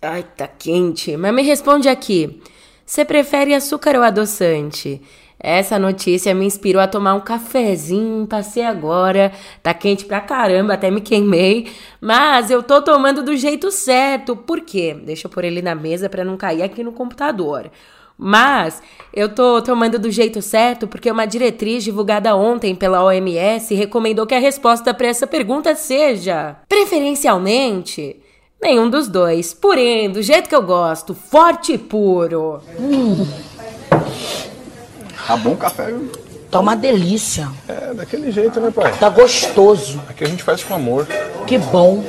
Ai, 0.00 0.22
tá 0.36 0.46
quente. 0.46 1.16
Mas 1.16 1.34
me 1.34 1.42
responde 1.42 1.88
aqui. 1.88 2.40
Você 2.86 3.04
prefere 3.04 3.52
açúcar 3.52 3.96
ou 3.96 4.04
adoçante? 4.04 5.02
Essa 5.46 5.78
notícia 5.78 6.34
me 6.34 6.46
inspirou 6.46 6.80
a 6.80 6.88
tomar 6.88 7.12
um 7.12 7.20
cafezinho, 7.20 8.26
passei 8.26 8.64
agora, 8.64 9.30
tá 9.62 9.74
quente 9.74 10.06
pra 10.06 10.18
caramba, 10.18 10.72
até 10.72 10.90
me 10.90 11.02
queimei, 11.02 11.70
mas 12.00 12.50
eu 12.50 12.62
tô 12.62 12.80
tomando 12.80 13.22
do 13.22 13.36
jeito 13.36 13.70
certo. 13.70 14.34
Por 14.34 14.62
quê? 14.62 14.96
Deixa 15.04 15.26
eu 15.26 15.30
pôr 15.30 15.44
ele 15.44 15.60
na 15.60 15.74
mesa 15.74 16.08
para 16.08 16.24
não 16.24 16.38
cair 16.38 16.62
aqui 16.62 16.82
no 16.82 16.92
computador. 16.92 17.70
Mas 18.16 18.82
eu 19.12 19.28
tô 19.28 19.60
tomando 19.60 19.98
do 19.98 20.10
jeito 20.10 20.40
certo 20.40 20.88
porque 20.88 21.10
uma 21.10 21.26
diretriz 21.26 21.84
divulgada 21.84 22.34
ontem 22.34 22.74
pela 22.74 23.04
OMS 23.04 23.74
recomendou 23.74 24.26
que 24.26 24.34
a 24.34 24.40
resposta 24.40 24.94
para 24.94 25.08
essa 25.08 25.26
pergunta 25.26 25.74
seja, 25.74 26.56
preferencialmente, 26.66 28.16
nenhum 28.62 28.88
dos 28.88 29.08
dois. 29.08 29.52
Porém, 29.52 30.08
do 30.08 30.22
jeito 30.22 30.48
que 30.48 30.54
eu 30.56 30.62
gosto, 30.62 31.12
forte 31.12 31.74
e 31.74 31.78
puro. 31.78 32.62
Hum. 32.80 33.53
Tá 35.26 35.36
bom 35.36 35.52
o 35.52 35.56
café, 35.56 35.86
viu? 35.86 36.10
Tá 36.50 36.60
uma 36.60 36.76
delícia. 36.76 37.48
É, 37.66 37.94
daquele 37.94 38.30
jeito, 38.30 38.60
né, 38.60 38.70
pai? 38.70 38.92
Tá 38.98 39.08
gostoso. 39.08 40.00
Aqui 40.08 40.22
a 40.24 40.26
gente 40.28 40.42
faz 40.42 40.62
com 40.62 40.74
amor. 40.74 41.06
Que 41.46 41.58
bom. 41.58 42.04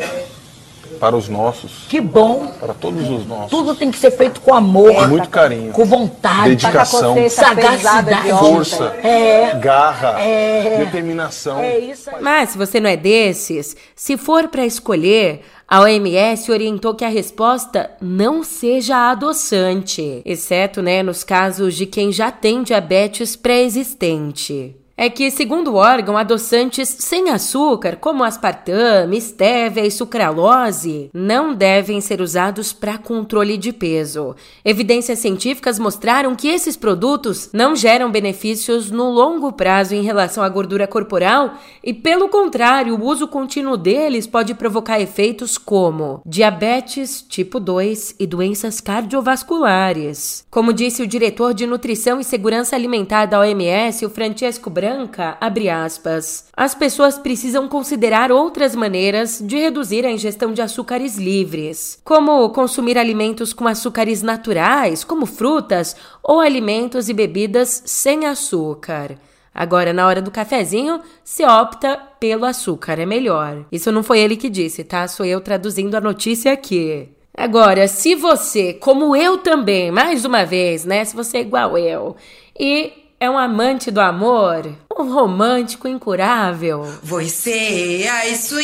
Para 0.99 1.15
os 1.15 1.29
nossos. 1.29 1.85
Que 1.89 2.01
bom. 2.01 2.47
Para 2.59 2.73
todos 2.73 3.09
os 3.09 3.25
nossos. 3.25 3.49
Tudo 3.49 3.75
tem 3.75 3.91
que 3.91 3.97
ser 3.97 4.11
feito 4.11 4.41
com 4.41 4.53
amor. 4.53 4.93
Com 4.93 5.07
muito 5.07 5.29
carinho. 5.29 5.71
Com 5.71 5.85
vontade. 5.85 6.49
Dedicação. 6.49 7.15
Sagacidade. 7.29 8.29
Força. 8.29 8.95
É. 9.03 9.55
Garra. 9.55 10.19
É. 10.19 10.79
Determinação. 10.85 11.59
É 11.59 11.79
isso 11.79 12.09
aí. 12.09 12.21
Mas 12.21 12.49
se 12.49 12.57
você 12.57 12.79
não 12.79 12.89
é 12.89 12.97
desses, 12.97 13.75
se 13.95 14.17
for 14.17 14.47
para 14.47 14.65
escolher, 14.65 15.41
a 15.67 15.81
OMS 15.81 16.51
orientou 16.51 16.93
que 16.93 17.03
a 17.03 17.09
resposta 17.09 17.91
não 17.99 18.43
seja 18.43 19.11
adoçante, 19.11 20.21
exceto 20.23 20.81
né, 20.81 21.01
nos 21.01 21.23
casos 21.23 21.75
de 21.75 21.85
quem 21.85 22.11
já 22.11 22.31
tem 22.31 22.63
diabetes 22.63 23.35
pré-existente 23.35 24.75
é 24.97 25.09
que, 25.09 25.29
segundo 25.29 25.71
o 25.71 25.75
órgão, 25.75 26.17
adoçantes 26.17 26.87
sem 26.87 27.29
açúcar, 27.29 27.97
como 27.97 28.23
aspartame, 28.23 29.17
estévia 29.17 29.85
e 29.85 29.91
sucralose, 29.91 31.09
não 31.13 31.53
devem 31.53 31.99
ser 31.99 32.21
usados 32.21 32.71
para 32.71 32.97
controle 32.97 33.57
de 33.57 33.73
peso. 33.73 34.35
Evidências 34.63 35.19
científicas 35.19 35.77
mostraram 35.77 36.33
que 36.33 36.47
esses 36.47 36.77
produtos 36.77 37.49
não 37.51 37.75
geram 37.75 38.09
benefícios 38.09 38.89
no 38.89 39.09
longo 39.09 39.51
prazo 39.51 39.93
em 39.93 40.01
relação 40.01 40.43
à 40.43 40.47
gordura 40.47 40.87
corporal 40.87 41.55
e, 41.83 41.93
pelo 41.93 42.29
contrário, 42.29 42.95
o 42.95 43.03
uso 43.03 43.27
contínuo 43.27 43.75
deles 43.75 44.25
pode 44.25 44.53
provocar 44.53 45.01
efeitos 45.01 45.57
como 45.57 46.21
diabetes 46.25 47.21
tipo 47.21 47.59
2 47.59 48.15
e 48.17 48.25
doenças 48.25 48.79
cardiovasculares. 48.79 50.45
Como 50.49 50.71
disse 50.71 51.03
o 51.03 51.07
diretor 51.07 51.53
de 51.53 51.67
Nutrição 51.67 52.19
e 52.19 52.23
Segurança 52.23 52.75
Alimentar 52.75 53.25
da 53.25 53.41
OMS, 53.41 54.05
o 54.05 54.09
Francesco 54.09 54.69
Branco, 54.69 54.84
branca, 54.85 55.35
abre 55.41 55.67
aspas. 55.67 56.45
As 56.55 56.75
pessoas 56.75 57.17
precisam 57.17 57.67
considerar 57.67 58.31
outras 58.31 58.75
maneiras 58.75 59.41
de 59.43 59.57
reduzir 59.57 60.05
a 60.05 60.11
ingestão 60.11 60.53
de 60.53 60.61
açúcares 60.61 61.17
livres, 61.17 61.99
como 62.03 62.47
consumir 62.51 62.95
alimentos 62.95 63.51
com 63.51 63.67
açúcares 63.67 64.21
naturais, 64.21 65.03
como 65.03 65.25
frutas, 65.25 65.95
ou 66.21 66.39
alimentos 66.39 67.09
e 67.09 67.13
bebidas 67.13 67.81
sem 67.85 68.27
açúcar. 68.27 69.17
Agora, 69.53 69.91
na 69.91 70.05
hora 70.05 70.21
do 70.21 70.29
cafezinho, 70.29 71.01
se 71.23 71.43
opta 71.43 71.97
pelo 72.19 72.45
açúcar, 72.45 72.99
é 72.99 73.05
melhor. 73.05 73.65
Isso 73.71 73.91
não 73.91 74.03
foi 74.03 74.19
ele 74.19 74.35
que 74.35 74.49
disse, 74.49 74.83
tá? 74.83 75.07
Sou 75.07 75.25
eu 75.25 75.41
traduzindo 75.41 75.95
a 75.95 76.01
notícia 76.01 76.51
aqui. 76.53 77.09
Agora, 77.35 77.87
se 77.87 78.13
você, 78.13 78.73
como 78.73 79.15
eu 79.15 79.39
também, 79.39 79.89
mais 79.89 80.25
uma 80.25 80.45
vez, 80.45 80.85
né? 80.85 81.03
Se 81.03 81.15
você 81.15 81.37
é 81.37 81.41
igual 81.41 81.77
eu, 81.77 82.15
e 82.57 83.04
é 83.19 83.29
um 83.29 83.37
amante 83.37 83.89
do 83.89 84.01
amor, 84.01 84.75
um 84.97 85.13
romântico 85.13 85.87
incurável. 85.87 86.83
Você 87.01 88.03
é 88.03 88.29
isso 88.29 88.55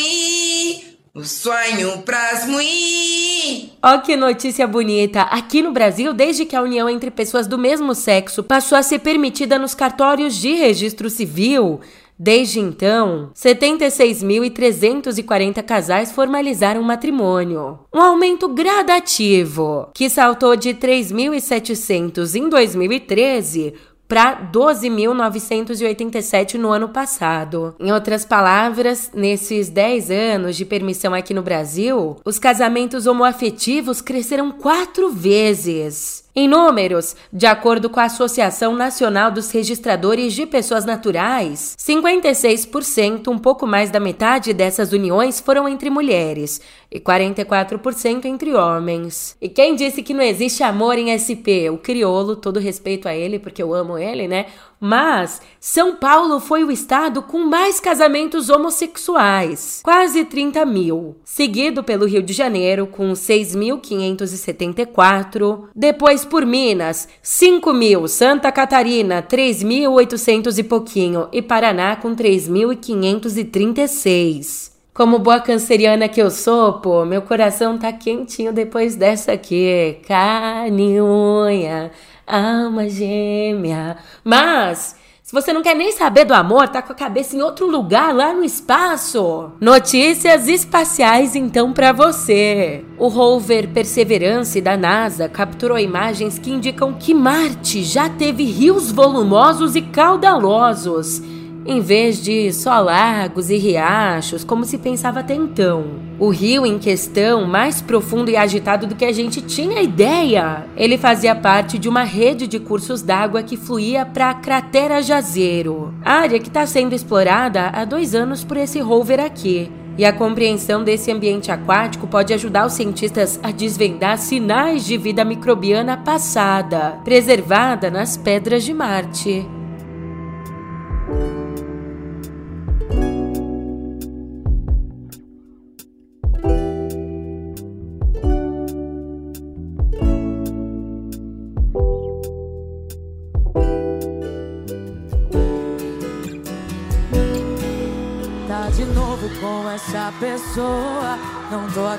o 1.14 1.24
sonho 1.24 1.98
prasmuir. 2.02 3.72
Ó 3.82 3.98
que 3.98 4.16
notícia 4.16 4.66
bonita! 4.66 5.22
Aqui 5.22 5.60
no 5.60 5.70
Brasil, 5.70 6.14
desde 6.14 6.46
que 6.46 6.56
a 6.56 6.62
união 6.62 6.88
entre 6.88 7.10
pessoas 7.10 7.46
do 7.46 7.58
mesmo 7.58 7.94
sexo 7.94 8.42
passou 8.42 8.78
a 8.78 8.82
ser 8.82 9.00
permitida 9.00 9.58
nos 9.58 9.74
cartórios 9.74 10.34
de 10.34 10.54
registro 10.54 11.10
civil, 11.10 11.80
Desde 12.24 12.60
então, 12.60 13.32
76.340 13.34 15.60
casais 15.64 16.12
formalizaram 16.12 16.80
matrimônio. 16.80 17.80
Um 17.92 18.00
aumento 18.00 18.48
gradativo, 18.48 19.88
que 19.92 20.08
saltou 20.08 20.54
de 20.54 20.72
3.700 20.72 22.36
em 22.36 22.48
2013 22.48 23.74
para 24.12 24.50
12.987 24.52 26.56
no 26.56 26.70
ano 26.70 26.90
passado. 26.90 27.74
Em 27.80 27.90
outras 27.90 28.26
palavras, 28.26 29.10
nesses 29.14 29.70
10 29.70 30.10
anos 30.10 30.54
de 30.54 30.66
permissão 30.66 31.14
aqui 31.14 31.32
no 31.32 31.40
Brasil, 31.40 32.18
os 32.22 32.38
casamentos 32.38 33.06
homoafetivos 33.06 34.02
cresceram 34.02 34.52
quatro 34.52 35.10
vezes. 35.10 36.21
Em 36.34 36.48
números, 36.48 37.14
de 37.30 37.44
acordo 37.44 37.90
com 37.90 38.00
a 38.00 38.04
Associação 38.04 38.74
Nacional 38.74 39.30
dos 39.30 39.50
Registradores 39.50 40.32
de 40.32 40.46
Pessoas 40.46 40.86
Naturais, 40.86 41.76
56%, 41.78 43.28
um 43.28 43.38
pouco 43.38 43.66
mais 43.66 43.90
da 43.90 44.00
metade 44.00 44.54
dessas 44.54 44.94
uniões 44.94 45.40
foram 45.40 45.68
entre 45.68 45.90
mulheres 45.90 46.58
e 46.90 46.98
44% 46.98 48.24
entre 48.24 48.54
homens. 48.54 49.36
E 49.42 49.48
quem 49.50 49.76
disse 49.76 50.02
que 50.02 50.14
não 50.14 50.22
existe 50.22 50.62
amor 50.62 50.96
em 50.96 51.12
SP? 51.12 51.68
O 51.68 51.76
criolo, 51.76 52.34
todo 52.34 52.58
respeito 52.58 53.06
a 53.06 53.14
ele, 53.14 53.38
porque 53.38 53.62
eu 53.62 53.74
amo 53.74 53.98
ele, 53.98 54.26
né? 54.26 54.46
Mas 54.84 55.40
São 55.60 55.94
Paulo 55.94 56.40
foi 56.40 56.64
o 56.64 56.70
estado 56.72 57.22
com 57.22 57.38
mais 57.38 57.78
casamentos 57.78 58.50
homossexuais, 58.50 59.78
quase 59.80 60.24
30 60.24 60.66
mil, 60.66 61.14
seguido 61.24 61.84
pelo 61.84 62.04
Rio 62.04 62.20
de 62.20 62.32
Janeiro, 62.32 62.88
com 62.88 63.12
6.574, 63.12 65.66
depois 65.72 66.24
por 66.24 66.44
Minas, 66.44 67.08
5 67.22 67.72
mil, 67.72 68.08
Santa 68.08 68.50
Catarina, 68.50 69.22
3.800 69.22 70.58
e 70.58 70.64
pouquinho, 70.64 71.28
e 71.30 71.40
Paraná 71.40 71.94
com 71.94 72.16
3.536. 72.16 74.72
Como 74.92 75.18
boa 75.18 75.40
canceriana 75.40 76.06
que 76.06 76.20
eu 76.20 76.30
sou, 76.30 76.74
pô, 76.74 77.06
meu 77.06 77.22
coração 77.22 77.78
tá 77.78 77.90
quentinho 77.92 78.52
depois 78.52 78.94
dessa 78.94 79.32
aqui. 79.32 79.96
Carne 80.06 81.00
unha 81.00 81.90
alma 82.36 82.88
gêmea. 82.88 83.96
Mas 84.24 84.96
Se 85.32 85.32
você 85.32 85.50
não 85.50 85.62
quer 85.62 85.74
nem 85.74 85.92
saber 85.92 86.26
do 86.26 86.34
amor, 86.34 86.68
tá 86.68 86.82
com 86.82 86.92
a 86.92 86.94
cabeça 86.94 87.34
em 87.34 87.40
outro 87.40 87.66
lugar, 87.66 88.14
lá 88.14 88.34
no 88.34 88.44
espaço. 88.44 89.52
Notícias 89.60 90.46
espaciais 90.46 91.34
então 91.34 91.72
para 91.72 91.90
você. 91.90 92.84
O 92.98 93.08
rover 93.08 93.68
Perseverance 93.68 94.60
da 94.60 94.76
NASA 94.76 95.30
capturou 95.30 95.78
imagens 95.78 96.38
que 96.38 96.50
indicam 96.50 96.92
que 96.92 97.14
Marte 97.14 97.82
já 97.82 98.10
teve 98.10 98.44
rios 98.44 98.92
volumosos 98.92 99.74
e 99.74 99.80
caudalosos 99.80 101.22
em 101.64 101.80
vez 101.80 102.22
de 102.22 102.52
só 102.52 102.80
lagos 102.80 103.50
e 103.50 103.56
riachos, 103.56 104.44
como 104.44 104.64
se 104.64 104.78
pensava 104.78 105.20
até 105.20 105.34
então. 105.34 105.84
O 106.18 106.28
rio 106.28 106.66
em 106.66 106.78
questão, 106.78 107.46
mais 107.46 107.80
profundo 107.80 108.30
e 108.30 108.36
agitado 108.36 108.86
do 108.86 108.94
que 108.94 109.04
a 109.04 109.12
gente 109.12 109.40
tinha 109.40 109.82
ideia. 109.82 110.66
Ele 110.76 110.98
fazia 110.98 111.34
parte 111.34 111.78
de 111.78 111.88
uma 111.88 112.02
rede 112.02 112.46
de 112.46 112.58
cursos 112.58 113.02
d'água 113.02 113.42
que 113.42 113.56
fluía 113.56 114.04
para 114.04 114.30
a 114.30 114.34
cratera 114.34 115.02
Jazeiro, 115.02 115.94
área 116.04 116.38
que 116.38 116.48
está 116.48 116.66
sendo 116.66 116.94
explorada 116.94 117.68
há 117.72 117.84
dois 117.84 118.14
anos 118.14 118.44
por 118.44 118.56
esse 118.56 118.80
rover 118.80 119.20
aqui. 119.20 119.70
E 119.96 120.04
a 120.04 120.12
compreensão 120.12 120.82
desse 120.82 121.12
ambiente 121.12 121.50
aquático 121.50 122.06
pode 122.06 122.32
ajudar 122.32 122.66
os 122.66 122.72
cientistas 122.72 123.38
a 123.42 123.50
desvendar 123.50 124.16
sinais 124.16 124.86
de 124.86 124.96
vida 124.96 125.24
microbiana 125.24 125.98
passada, 125.98 126.98
preservada 127.04 127.90
nas 127.90 128.16
pedras 128.16 128.64
de 128.64 128.72
Marte. 128.72 129.46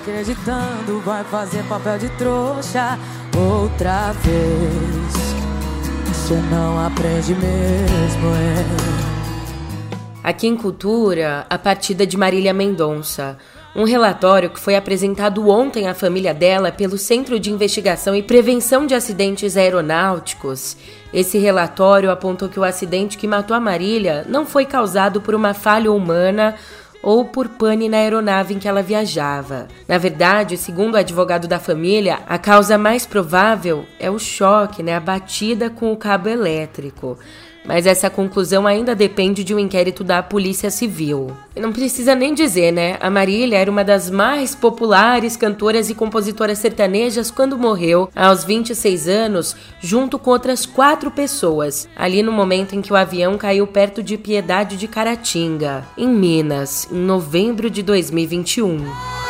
Acreditando, 0.04 1.00
vai 1.00 1.24
fazer 1.24 1.64
papel 1.64 1.98
de 1.98 2.10
trouxa 2.18 3.00
outra 3.38 4.12
vez. 4.12 5.14
Você 6.08 6.34
não 6.52 6.86
aprende 6.86 7.34
mesmo, 7.34 8.28
é. 8.36 8.66
Aqui 10.22 10.48
em 10.48 10.58
Cultura, 10.58 11.46
a 11.50 11.58
partida 11.58 12.06
de 12.06 12.18
Marília 12.18 12.54
Mendonça. 12.54 13.38
Um 13.76 13.86
relatório 13.86 14.50
que 14.50 14.60
foi 14.60 14.76
apresentado 14.76 15.50
ontem 15.50 15.88
à 15.88 15.96
família 15.96 16.34
dela 16.34 16.72
pelo 16.72 16.98
Centro 16.98 17.40
de 17.40 17.50
Investigação 17.50 18.16
e 18.16 18.22
Prevenção 18.22 18.86
de 18.86 18.94
Acidentes 18.94 19.58
Aeronáuticos. 19.58 20.78
Esse 21.14 21.40
relatório 21.40 22.12
apontou 22.12 22.50
que 22.50 22.60
o 22.60 22.64
acidente 22.64 23.18
que 23.18 23.28
matou 23.28 23.56
a 23.56 23.60
Marília 23.60 24.26
não 24.30 24.46
foi 24.46 24.66
causado 24.66 25.22
por 25.22 25.34
uma 25.34 25.54
falha 25.54 25.92
humana 25.92 26.56
ou 27.04 27.26
por 27.26 27.50
pane 27.50 27.90
na 27.90 27.98
aeronave 27.98 28.54
em 28.54 28.60
que 28.60 28.68
ela 28.68 28.82
viajava. 28.82 29.68
Na 29.88 29.98
verdade, 29.98 30.58
segundo 30.58 30.96
o 30.96 30.98
advogado 30.98 31.48
da 31.48 31.60
família, 31.60 32.20
a 32.26 32.40
causa 32.40 32.78
mais 32.78 33.06
provável 33.06 33.86
é 34.00 34.10
o 34.10 34.18
choque, 34.18 34.82
né, 34.82 34.96
a 34.96 35.00
batida 35.02 35.70
com 35.70 35.92
o 35.92 35.98
cabo 35.98 36.30
elétrico 36.30 37.20
mas 37.66 37.86
essa 37.86 38.10
conclusão 38.10 38.68
ainda 38.68 38.96
depende 38.96 39.44
de 39.44 39.54
um 39.54 39.60
inquérito 39.60 40.04
da 40.04 40.22
Polícia 40.22 40.70
Civil. 40.70 41.28
E 41.56 41.60
não 41.60 41.72
precisa 41.72 42.16
nem 42.16 42.34
dizer, 42.34 42.72
né? 42.72 42.98
A 43.00 43.10
Marília 43.10 43.58
era 43.58 43.70
uma 43.72 43.84
das 43.84 44.10
mais 44.10 44.56
populares 44.56 45.38
cantoras 45.38 45.90
e 45.90 45.96
compositoras 45.96 46.60
sertanejas 46.60 47.32
quando 47.32 47.58
morreu, 47.58 48.10
aos 48.16 48.44
26 48.44 49.08
anos, 49.08 49.56
junto 49.80 50.18
com 50.20 50.32
outras 50.32 50.66
quatro 50.66 51.12
pessoas, 51.12 51.88
ali 51.96 52.22
no 52.22 52.32
momento 52.32 52.76
em 52.76 52.82
que 52.82 52.92
o 52.92 52.96
avião 52.96 53.38
caiu 53.38 53.66
perto 53.68 54.02
de 54.02 54.18
Piedade 54.18 54.78
de 54.78 54.88
Caratinga, 54.88 55.86
em 55.98 56.08
Minas, 56.08 56.88
em 56.92 56.98
novembro 56.98 57.70
de 57.70 57.82
2021. 57.84 59.23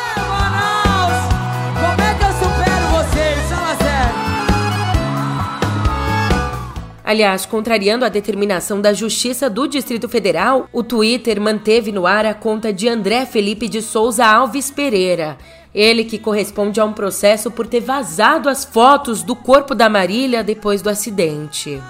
Aliás, 7.04 7.46
contrariando 7.46 8.06
a 8.06 8.10
determinação 8.10 8.80
da 8.80 8.94
Justiça 8.94 9.50
do 9.50 9.68
Distrito 9.68 10.08
Federal, 10.08 10.70
o 10.72 10.82
Twitter 10.82 11.42
manteve 11.42 11.92
no 11.92 12.08
ar 12.08 12.26
a 12.26 12.34
conta 12.34 12.72
de 12.72 12.88
André 12.88 13.26
Felipe 13.26 13.68
de 13.68 13.82
Souza 13.82 14.26
Alves 14.26 14.72
Pereira. 14.72 15.38
Ele 15.76 16.06
que 16.06 16.18
corresponde 16.18 16.80
a 16.80 16.86
um 16.86 16.94
processo 16.94 17.52
por 17.52 17.68
ter 17.68 17.82
vazado 17.82 18.48
as 18.48 18.63
fotos 18.63 19.22
do 19.22 19.36
corpo 19.36 19.76
da 19.76 19.89
Marília 19.89 20.44
depois 20.44 20.82
do 20.82 20.89
acidente. 20.89 21.82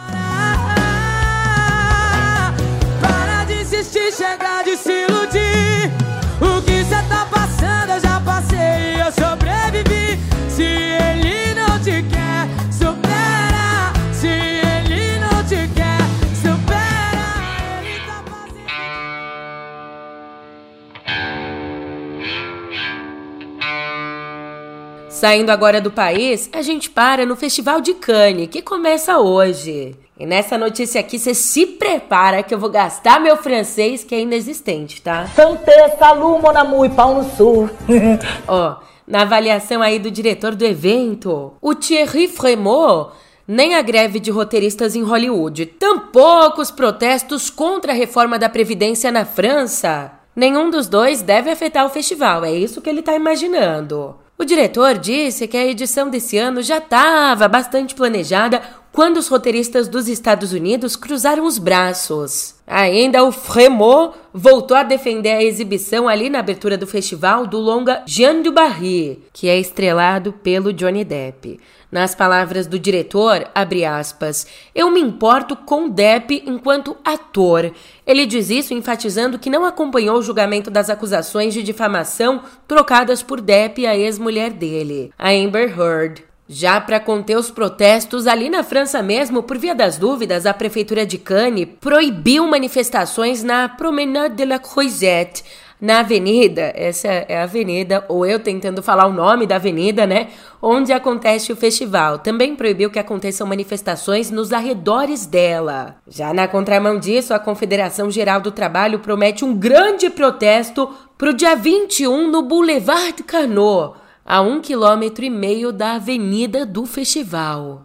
Saindo 25.24 25.52
agora 25.52 25.80
do 25.80 25.90
país, 25.90 26.50
a 26.52 26.62
gente 26.62 26.90
para 26.90 27.26
no 27.26 27.38
Festival 27.38 27.80
de 27.80 27.94
Cannes, 27.94 28.50
que 28.50 28.62
começa 28.62 29.20
hoje. 29.20 29.96
E 30.20 30.26
nessa 30.26 30.58
notícia 30.58 31.00
aqui, 31.00 31.18
você 31.18 31.34
se 31.34 31.66
prepara 31.66 32.44
que 32.44 32.54
eu 32.54 32.60
vou 32.60 32.70
gastar 32.70 33.22
meu 33.22 33.38
francês, 33.38 34.04
que 34.04 34.14
é 34.14 34.20
inexistente, 34.20 35.02
tá? 35.02 35.26
Santé, 35.28 35.96
salut, 35.98 36.44
mon 36.44 36.58
amour, 36.58 36.88
e 36.88 36.90
pau 36.90 37.16
no 37.16 37.24
sul. 37.38 37.70
Ó, 38.46 38.76
na 39.08 39.22
avaliação 39.22 39.82
aí 39.82 39.98
do 39.98 40.12
diretor 40.12 40.56
do 40.56 40.66
evento, 40.66 41.54
o 41.62 41.74
Thierry 41.74 42.28
Fremont, 42.28 43.14
nem 43.48 43.76
a 43.76 43.82
greve 43.82 44.20
de 44.20 44.30
roteiristas 44.30 44.94
em 44.94 45.04
Hollywood, 45.04 45.68
tampouco 45.68 46.62
os 46.62 46.70
protestos 46.70 47.50
contra 47.50 47.94
a 47.94 47.96
reforma 47.96 48.38
da 48.38 48.50
Previdência 48.50 49.10
na 49.10 49.24
França. 49.24 50.12
Nenhum 50.36 50.70
dos 50.70 50.90
dois 50.90 51.22
deve 51.22 51.50
afetar 51.50 51.86
o 51.86 51.90
festival, 51.90 52.44
é 52.44 52.52
isso 52.52 52.82
que 52.82 52.90
ele 52.90 53.02
tá 53.02 53.16
imaginando. 53.16 54.22
O 54.38 54.44
diretor 54.44 54.98
disse 54.98 55.48
que 55.48 55.56
a 55.56 55.66
edição 55.66 56.10
desse 56.10 56.38
ano 56.38 56.62
já 56.62 56.80
estava 56.80 57.48
bastante 57.48 57.94
planejada 57.94 58.62
quando 58.94 59.18
os 59.18 59.28
roteiristas 59.28 59.88
dos 59.88 60.08
Estados 60.08 60.54
Unidos 60.54 60.96
cruzaram 60.96 61.46
os 61.46 61.58
braços. 61.58 62.54
Ainda 62.66 63.24
o 63.24 63.32
Fremont 63.32 64.16
voltou 64.32 64.78
a 64.78 64.84
defender 64.84 65.32
a 65.32 65.44
exibição 65.44 66.08
ali 66.08 66.30
na 66.30 66.40
abertura 66.40 66.78
do 66.78 66.86
festival 66.86 67.48
do 67.48 67.58
longa 67.58 68.04
Jean 68.06 68.44
du 68.44 68.52
Barry, 68.52 69.24
que 69.34 69.50
é 69.50 69.60
estrelado 69.60 70.32
pelo 70.32 70.72
Johnny 70.72 71.04
Depp. 71.04 71.60
Nas 71.92 72.14
palavras 72.14 72.68
do 72.68 72.78
diretor, 72.78 73.48
abre 73.54 73.84
aspas, 73.84 74.46
eu 74.76 74.92
me 74.92 75.02
importo 75.02 75.56
com 75.56 75.90
Depp 75.90 76.44
enquanto 76.46 76.96
ator. 77.04 77.72
Ele 78.06 78.28
diz 78.28 78.52
isso 78.52 78.76
enfatizando 78.76 79.40
que 79.40 79.50
não 79.50 79.66
acompanhou 79.66 80.18
o 80.18 80.24
julgamento 80.24 80.70
das 80.70 80.92
acusações 80.92 81.52
de 81.54 81.64
difamação 81.64 82.44
trocadas 82.68 83.24
por 83.24 83.42
Depp 83.42 83.82
e 83.82 83.88
a 83.88 83.98
ex-mulher 83.98 84.52
dele, 84.52 85.12
a 85.18 85.32
Amber 85.32 85.80
Heard. 85.80 86.33
Já 86.56 86.80
para 86.80 87.00
conter 87.00 87.36
os 87.36 87.50
protestos, 87.50 88.28
ali 88.28 88.48
na 88.48 88.62
França 88.62 89.02
mesmo, 89.02 89.42
por 89.42 89.58
via 89.58 89.74
das 89.74 89.98
dúvidas, 89.98 90.46
a 90.46 90.54
prefeitura 90.54 91.04
de 91.04 91.18
Cannes 91.18 91.68
proibiu 91.82 92.46
manifestações 92.46 93.44
na 93.44 93.68
Promenade 93.68 94.36
de 94.36 94.46
la 94.46 94.60
Croisette, 94.60 95.44
na 95.82 96.02
avenida, 96.02 96.72
essa 96.76 97.08
é 97.08 97.40
a 97.40 97.44
avenida, 97.44 98.06
ou 98.08 98.24
eu 98.24 98.40
tentando 98.40 98.84
falar 98.84 99.08
o 99.08 99.12
nome 99.12 99.48
da 99.48 99.56
avenida, 99.56 100.06
né? 100.06 100.28
Onde 100.62 100.94
acontece 100.94 101.52
o 101.52 101.56
festival. 101.56 102.20
Também 102.20 102.56
proibiu 102.56 102.92
que 102.92 103.00
aconteçam 103.00 103.48
manifestações 103.48 104.30
nos 104.30 104.54
arredores 104.54 105.26
dela. 105.26 105.96
Já 106.08 106.36
na 106.36 106.48
contramão 106.48 107.00
disso, 107.00 107.34
a 107.34 107.40
Confederação 107.40 108.12
Geral 108.12 108.40
do 108.40 108.52
Trabalho 108.52 109.00
promete 109.00 109.44
um 109.44 109.56
grande 109.56 110.08
protesto 110.12 110.88
pro 111.18 111.34
dia 111.34 111.56
21 111.56 112.30
no 112.30 112.44
Boulevard 112.44 113.24
Carnot 113.24 114.03
a 114.26 114.42
um 114.42 114.62
quilômetro 114.62 115.24
e 115.26 115.30
meio 115.30 115.72
da 115.72 115.94
avenida 115.94 116.66
do 116.66 116.86
festival. 116.86 117.84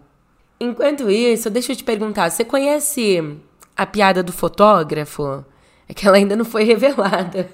Enquanto 0.59 1.09
isso, 1.09 1.49
deixa 1.49 1.71
eu 1.71 1.75
te 1.75 1.83
perguntar: 1.83 2.29
você 2.29 2.43
conhece 2.43 3.37
a 3.75 3.85
piada 3.85 4.21
do 4.21 4.31
fotógrafo? 4.31 5.43
É 5.87 5.93
que 5.93 6.07
ela 6.07 6.17
ainda 6.17 6.35
não 6.35 6.45
foi 6.45 6.63
revelada. 6.65 7.49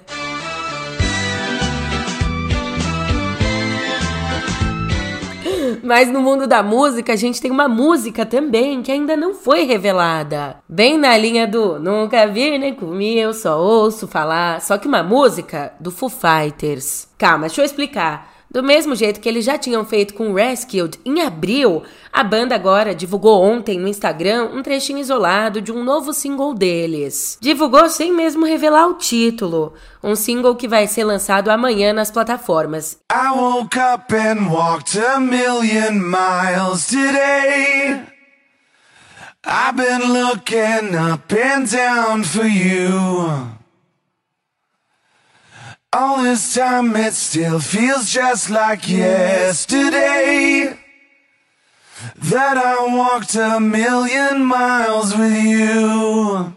Mas 5.82 6.10
no 6.10 6.20
mundo 6.20 6.48
da 6.48 6.64
música, 6.64 7.12
a 7.12 7.16
gente 7.16 7.40
tem 7.40 7.50
uma 7.50 7.68
música 7.68 8.26
também 8.26 8.82
que 8.82 8.90
ainda 8.90 9.16
não 9.16 9.34
foi 9.34 9.62
revelada. 9.62 10.56
Bem 10.68 10.98
na 10.98 11.16
linha 11.16 11.46
do 11.46 11.78
Nunca 11.78 12.26
vi 12.26 12.58
nem 12.58 12.74
comi, 12.74 13.16
eu 13.16 13.32
só 13.32 13.60
ouço 13.60 14.08
falar. 14.08 14.60
Só 14.60 14.78
que 14.78 14.88
uma 14.88 15.04
música 15.04 15.72
do 15.78 15.92
Foo 15.92 16.08
Fighters. 16.08 17.08
Calma, 17.16 17.46
deixa 17.46 17.60
eu 17.60 17.64
explicar. 17.64 18.35
Do 18.56 18.62
mesmo 18.62 18.96
jeito 18.96 19.20
que 19.20 19.28
eles 19.28 19.44
já 19.44 19.58
tinham 19.58 19.84
feito 19.84 20.14
com 20.14 20.32
Rescued 20.32 20.98
em 21.04 21.20
abril, 21.20 21.82
a 22.10 22.24
banda 22.24 22.54
agora 22.54 22.94
divulgou 22.94 23.42
ontem 23.42 23.78
no 23.78 23.86
Instagram 23.86 24.44
um 24.44 24.62
trechinho 24.62 24.98
isolado 24.98 25.60
de 25.60 25.70
um 25.70 25.84
novo 25.84 26.14
single 26.14 26.54
deles. 26.54 27.36
Divulgou 27.38 27.86
sem 27.90 28.10
mesmo 28.14 28.46
revelar 28.46 28.86
o 28.86 28.94
título, 28.94 29.74
um 30.02 30.16
single 30.16 30.56
que 30.56 30.66
vai 30.66 30.86
ser 30.86 31.04
lançado 31.04 31.50
amanhã 31.50 31.92
nas 31.92 32.10
plataformas. 32.10 32.98
I 33.12 33.30
woke 33.38 33.78
up 33.78 34.10
and 34.16 34.48
walked 34.50 34.98
a 34.98 35.20
million 35.20 36.00
miles 36.00 36.86
today. 36.86 38.00
I've 39.44 39.76
been 39.76 40.14
looking 40.14 40.96
up 40.96 41.30
and 41.30 41.66
down 41.70 42.24
for 42.24 42.46
you. 42.46 43.55
All 45.98 46.22
this 46.22 46.52
time 46.52 46.94
it 46.94 47.14
still 47.14 47.58
feels 47.58 48.12
just 48.12 48.50
like 48.50 48.86
yesterday 48.86 50.76
that 52.16 52.58
I 52.58 52.86
walked 52.94 53.34
a 53.34 53.58
million 53.58 54.44
miles 54.44 55.16
with 55.16 55.32
you. 55.42 56.52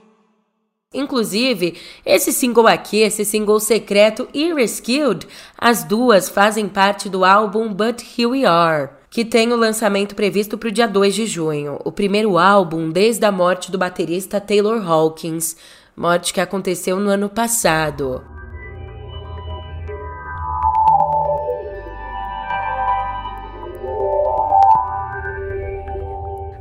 Inclusive, 0.93 1.77
esse 2.05 2.33
single 2.33 2.67
aqui, 2.67 2.97
esse 2.97 3.23
single 3.23 3.61
secreto 3.61 4.27
e 4.33 4.51
Rescued, 4.51 5.25
as 5.57 5.85
duas 5.85 6.27
fazem 6.27 6.67
parte 6.67 7.07
do 7.07 7.23
álbum 7.23 7.73
But 7.73 8.01
Here 8.01 8.27
We 8.27 8.45
Are, 8.45 8.89
que 9.09 9.23
tem 9.23 9.53
o 9.53 9.55
lançamento 9.55 10.15
previsto 10.15 10.57
para 10.57 10.67
o 10.67 10.71
dia 10.71 10.85
2 10.85 11.15
de 11.15 11.25
junho, 11.25 11.79
o 11.85 11.93
primeiro 11.93 12.37
álbum 12.37 12.89
desde 12.89 13.25
a 13.25 13.31
morte 13.31 13.71
do 13.71 13.77
baterista 13.77 14.41
Taylor 14.41 14.85
Hawkins, 14.85 15.55
morte 15.95 16.33
que 16.33 16.41
aconteceu 16.41 16.99
no 16.99 17.09
ano 17.09 17.29
passado. 17.29 18.38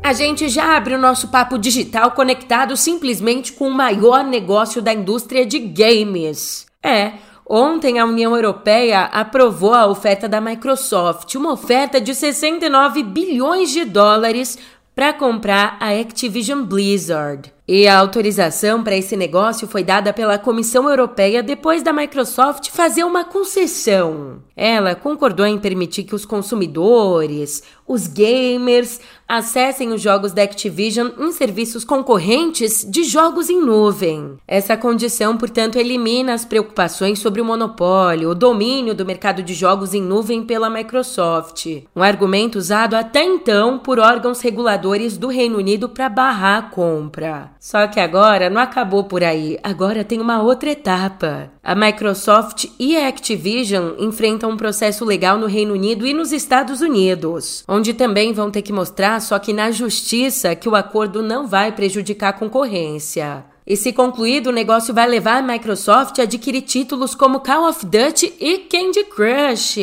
A 0.09 0.15
gente 0.15 0.49
já 0.49 0.75
abre 0.75 0.95
o 0.95 0.99
nosso 0.99 1.29
papo 1.29 1.59
digital 1.59 2.13
conectado 2.13 2.79
simplesmente 2.79 3.53
com 3.53 3.69
o 3.69 3.75
maior 3.75 4.25
negócio 4.25 4.81
da 4.81 4.91
indústria 4.91 5.45
de 5.45 5.59
games. 5.59 6.65
É, 6.83 7.13
ontem 7.47 7.99
a 7.99 8.07
União 8.07 8.35
Europeia 8.35 9.03
aprovou 9.03 9.75
a 9.75 9.87
oferta 9.87 10.27
da 10.27 10.41
Microsoft, 10.41 11.35
uma 11.35 11.53
oferta 11.53 12.01
de 12.01 12.15
69 12.15 13.03
bilhões 13.03 13.71
de 13.71 13.85
dólares 13.85 14.59
para 14.95 15.13
comprar 15.13 15.77
a 15.79 15.91
Activision 15.91 16.63
Blizzard. 16.63 17.58
E 17.71 17.87
a 17.87 17.99
autorização 17.99 18.83
para 18.83 18.97
esse 18.97 19.15
negócio 19.15 19.69
foi 19.69 19.85
dada 19.85 20.11
pela 20.11 20.39
Comissão 20.39 20.89
Europeia 20.89 21.43
depois 21.43 21.83
da 21.83 21.93
Microsoft 21.93 22.71
fazer 22.71 23.05
uma 23.05 23.25
concessão. 23.25 24.39
Ela 24.57 24.95
concordou 24.95 25.45
em 25.45 25.59
permitir 25.59 26.05
que 26.05 26.15
os 26.15 26.25
consumidores, 26.25 27.63
os 27.87 28.07
gamers, 28.07 29.01
acessem 29.29 29.93
os 29.93 30.01
jogos 30.01 30.33
da 30.33 30.43
Activision 30.43 31.11
em 31.19 31.31
serviços 31.31 31.85
concorrentes 31.85 32.87
de 32.89 33.05
jogos 33.05 33.51
em 33.51 33.61
nuvem. 33.61 34.39
Essa 34.49 34.75
condição, 34.75 35.37
portanto, 35.37 35.77
elimina 35.77 36.33
as 36.33 36.47
preocupações 36.47 37.19
sobre 37.19 37.43
o 37.43 37.45
monopólio, 37.45 38.31
o 38.31 38.35
domínio 38.35 38.95
do 38.95 39.05
mercado 39.05 39.43
de 39.43 39.53
jogos 39.53 39.93
em 39.93 40.01
nuvem 40.01 40.43
pela 40.43 40.71
Microsoft. 40.71 41.67
Um 41.95 42.03
argumento 42.03 42.57
usado 42.57 42.95
até 42.95 43.23
então 43.23 43.79
por 43.79 43.99
órgãos 43.99 44.41
reguladores 44.41 45.19
do 45.19 45.29
Reino 45.29 45.59
Unido 45.59 45.89
para 45.91 46.09
barrar 46.09 46.59
a 46.59 46.63
compra. 46.63 47.51
Só 47.61 47.87
que 47.89 47.99
agora 47.99 48.49
não 48.49 48.61
acabou 48.61 49.05
por 49.05 49.25
aí, 49.25 49.59
agora 49.63 50.05
tem 50.05 50.21
uma 50.21 50.41
outra 50.41 50.71
etapa. 50.71 51.51
A 51.63 51.75
Microsoft 51.75 52.67
e 52.79 52.97
a 52.97 53.09
Activision 53.09 53.95
enfrentam 53.99 54.51
um 54.51 54.57
processo 54.57 55.05
legal 55.05 55.37
no 55.39 55.47
Reino 55.47 55.75
Unido 55.75 56.07
e 56.07 56.15
nos 56.15 56.33
Estados 56.33 56.81
Unidos, 56.81 57.65
onde 57.67 57.95
também 57.95 58.33
vão 58.33 58.51
ter 58.51 58.63
que 58.63 58.73
mostrar, 58.73 59.21
só 59.21 59.39
que 59.39 59.53
na 59.53 59.71
justiça, 59.71 60.55
que 60.55 60.69
o 60.69 60.77
acordo 60.77 61.23
não 61.23 61.47
vai 61.47 61.73
prejudicar 61.73 62.29
a 62.29 62.33
concorrência. 62.33 63.45
E 63.67 63.77
se 63.77 63.93
concluído, 63.93 64.47
o 64.47 64.53
negócio 64.53 64.95
vai 64.95 65.07
levar 65.07 65.39
a 65.39 65.43
Microsoft 65.43 66.19
a 66.19 66.23
adquirir 66.23 66.63
títulos 66.63 67.15
como 67.15 67.41
Call 67.41 67.69
of 67.69 67.85
Duty 67.85 68.35
e 68.41 68.59
Candy 68.61 69.05
Crush. 69.05 69.79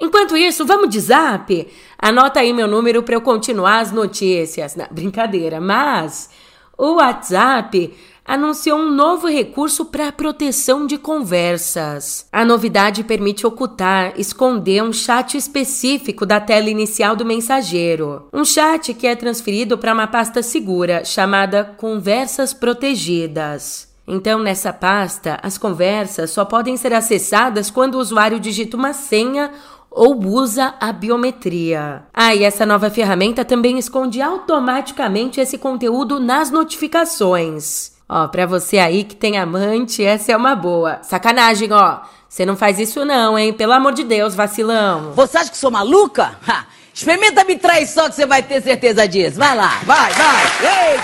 Enquanto 0.00 0.36
isso, 0.36 0.66
vamos 0.66 0.90
de 0.90 0.98
zap? 0.98 1.68
Anota 1.96 2.40
aí 2.40 2.52
meu 2.52 2.66
número 2.66 3.02
para 3.04 3.14
eu 3.14 3.20
continuar 3.20 3.78
as 3.78 3.92
notícias. 3.92 4.76
Brincadeira, 4.90 5.60
mas 5.60 6.28
o 6.76 6.94
WhatsApp 6.94 7.92
anunciou 8.24 8.78
um 8.78 8.90
novo 8.90 9.28
recurso 9.28 9.84
para 9.84 10.10
proteção 10.10 10.86
de 10.86 10.96
conversas. 10.96 12.26
A 12.32 12.44
novidade 12.44 13.04
permite 13.04 13.46
ocultar, 13.46 14.14
esconder 14.16 14.82
um 14.82 14.92
chat 14.92 15.36
específico 15.36 16.24
da 16.24 16.40
tela 16.40 16.70
inicial 16.70 17.14
do 17.14 17.24
mensageiro. 17.24 18.26
Um 18.32 18.44
chat 18.44 18.94
que 18.94 19.06
é 19.06 19.14
transferido 19.14 19.76
para 19.76 19.92
uma 19.92 20.06
pasta 20.06 20.42
segura 20.42 21.04
chamada 21.04 21.64
Conversas 21.76 22.54
Protegidas. 22.54 23.92
Então, 24.06 24.38
nessa 24.38 24.70
pasta, 24.70 25.38
as 25.42 25.56
conversas 25.56 26.30
só 26.30 26.44
podem 26.44 26.76
ser 26.76 26.92
acessadas 26.92 27.70
quando 27.70 27.94
o 27.94 27.98
usuário 27.98 28.38
digita 28.38 28.76
uma 28.76 28.92
senha 28.92 29.50
ou 29.94 30.20
usa 30.26 30.74
a 30.80 30.92
biometria. 30.92 32.02
Ah, 32.12 32.34
e 32.34 32.42
essa 32.42 32.66
nova 32.66 32.90
ferramenta 32.90 33.44
também 33.44 33.78
esconde 33.78 34.20
automaticamente 34.20 35.40
esse 35.40 35.56
conteúdo 35.56 36.18
nas 36.18 36.50
notificações. 36.50 37.92
Ó, 38.08 38.26
pra 38.26 38.44
você 38.44 38.78
aí 38.78 39.04
que 39.04 39.14
tem 39.14 39.38
amante, 39.38 40.04
essa 40.04 40.32
é 40.32 40.36
uma 40.36 40.56
boa. 40.56 40.98
Sacanagem, 41.02 41.72
ó. 41.72 42.00
Você 42.28 42.44
não 42.44 42.56
faz 42.56 42.80
isso 42.80 43.04
não, 43.04 43.38
hein? 43.38 43.52
Pelo 43.52 43.72
amor 43.72 43.92
de 43.92 44.02
Deus, 44.02 44.34
vacilão. 44.34 45.12
Você 45.12 45.38
acha 45.38 45.50
que 45.50 45.56
sou 45.56 45.70
maluca? 45.70 46.36
Ha! 46.46 46.66
Experimenta 46.92 47.44
me 47.44 47.56
trair 47.56 47.86
só 47.86 48.08
que 48.08 48.16
você 48.16 48.26
vai 48.26 48.42
ter 48.42 48.60
certeza 48.60 49.06
disso. 49.06 49.38
Vai 49.38 49.56
lá, 49.56 49.80
vai, 49.84 50.12
vai. 50.12 50.44
Ei! 50.60 51.00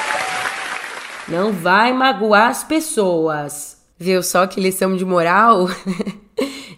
Não 1.29 1.53
vai 1.53 1.93
magoar 1.93 2.49
as 2.49 2.65
pessoas. 2.65 3.79
Viu 3.97 4.23
só 4.23 4.47
que 4.47 4.61
lição 4.61 4.97
de 4.97 5.05
moral? 5.05 5.69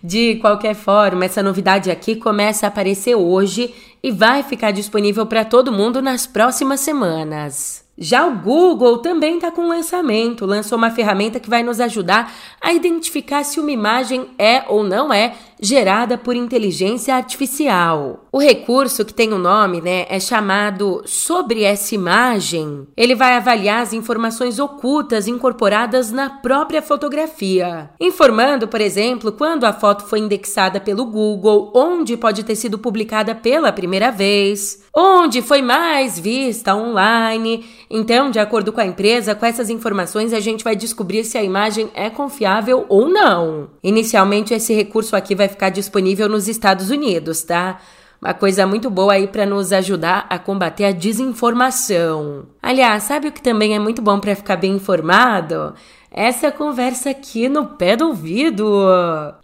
De 0.03 0.37
qualquer 0.37 0.75
forma, 0.75 1.25
essa 1.25 1.43
novidade 1.43 1.91
aqui 1.91 2.17
começa 2.17 2.67
a 2.67 2.69
aparecer 2.69 3.15
hoje 3.15 3.73
e 4.03 4.11
vai 4.11 4.43
ficar 4.43 4.73
disponível 4.73 5.25
para 5.27 5.45
todo 5.45 5.73
mundo 5.73 6.03
nas 6.03 6.27
próximas 6.27 6.81
semanas. 6.81 7.85
Já 8.03 8.27
o 8.27 8.35
Google 8.35 8.99
também 8.99 9.37
está 9.37 9.53
com 9.53 9.69
lançamento, 9.69 10.45
lançou 10.45 10.77
uma 10.77 10.91
ferramenta 10.91 11.39
que 11.39 11.49
vai 11.49 11.63
nos 11.63 11.79
ajudar 11.79 12.35
a 12.61 12.73
identificar 12.73 13.45
se 13.45 13.61
uma 13.61 13.71
imagem 13.71 14.27
é 14.37 14.65
ou 14.67 14.83
não 14.83 15.13
é 15.13 15.35
gerada 15.63 16.19
por 16.19 16.35
inteligência 16.35 17.15
artificial. 17.15 18.27
O 18.33 18.41
recurso 18.41 19.05
que 19.05 19.15
tem 19.15 19.33
o 19.33 19.37
um 19.37 19.39
nome, 19.39 19.81
né, 19.81 20.05
é 20.09 20.19
chamado 20.19 21.03
Sobre 21.07 21.63
essa 21.63 21.95
imagem. 21.95 22.89
Ele 22.97 23.15
vai 23.15 23.37
avaliar 23.37 23.83
as 23.83 23.93
informações 23.93 24.59
ocultas 24.59 25.29
incorporadas 25.29 26.11
na 26.11 26.29
própria 26.29 26.83
fotografia, 26.83 27.91
informando, 28.01 28.67
por 28.67 28.81
exemplo, 28.81 29.31
quando 29.31 29.65
a 29.65 29.73
foto 29.73 30.05
foi 30.07 30.19
indexada 30.19 30.81
pelo 30.81 31.07
Google, 31.07 31.71
onde 31.77 32.17
pode 32.17 32.43
ter 32.43 32.57
sido 32.57 32.79
publicada 32.79 33.33
pela 33.33 33.71
primeira 33.71 34.11
vez, 34.11 34.83
onde 34.95 35.41
foi 35.41 35.63
mais 35.63 36.19
vista 36.19 36.75
online. 36.75 37.65
Então, 37.95 38.31
de 38.31 38.39
acordo 38.39 38.73
com 38.73 38.81
a 38.81 38.87
empresa, 38.87 39.35
com 39.35 39.45
essas 39.45 39.69
informações 39.69 40.33
a 40.33 40.41
gente 40.41 40.65
vai 40.65 40.75
descobrir 40.75 41.25
se 41.25 41.37
a 41.37 41.43
imagem 41.43 41.91
é 41.95 42.09
confiável 42.09 42.87
ou 42.89 43.07
não. 43.07 43.69
Inicialmente, 43.83 44.55
esse 44.55 44.73
recurso 44.73 45.15
aqui 45.15 45.35
vai 45.35 45.47
ficar 45.47 45.69
disponível 45.69 46.27
nos 46.27 46.49
Estados 46.49 46.91
Unidos, 46.91 47.43
tá? 47.43 47.83
Uma 48.23 48.35
coisa 48.35 48.65
muito 48.69 48.89
boa 48.89 49.15
aí 49.15 49.27
para 49.27 49.45
nos 49.45 49.73
ajudar 49.73 50.27
a 50.31 50.39
combater 50.39 50.85
a 50.85 50.93
desinformação. 50.93 52.45
Aliás, 52.63 53.03
sabe 53.03 53.27
o 53.27 53.33
que 53.33 53.43
também 53.43 53.75
é 53.75 53.81
muito 53.81 54.01
bom 54.01 54.21
para 54.21 54.37
ficar 54.37 54.55
bem 54.55 54.75
informado? 54.75 55.75
Essa 56.09 56.53
conversa 56.53 57.11
aqui 57.11 57.49
no 57.49 57.67
pé 57.67 57.97
do 57.97 58.09
ouvido. 58.09 58.65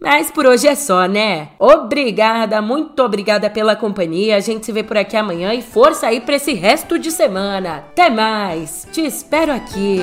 Mas 0.00 0.30
por 0.30 0.46
hoje 0.46 0.68
é 0.68 0.76
só, 0.76 1.06
né? 1.06 1.48
Obrigada, 1.58 2.62
muito 2.62 3.02
obrigada 3.02 3.50
pela 3.50 3.74
companhia. 3.74 4.36
A 4.36 4.40
gente 4.40 4.64
se 4.64 4.70
vê 4.70 4.84
por 4.84 4.96
aqui 4.96 5.16
amanhã 5.16 5.52
e 5.54 5.62
força 5.62 6.06
aí 6.06 6.20
para 6.20 6.36
esse 6.36 6.52
resto 6.52 7.00
de 7.00 7.10
semana. 7.10 7.78
Até 7.78 8.08
mais. 8.08 8.86
Te 8.92 9.04
espero 9.04 9.50
aqui. 9.50 9.98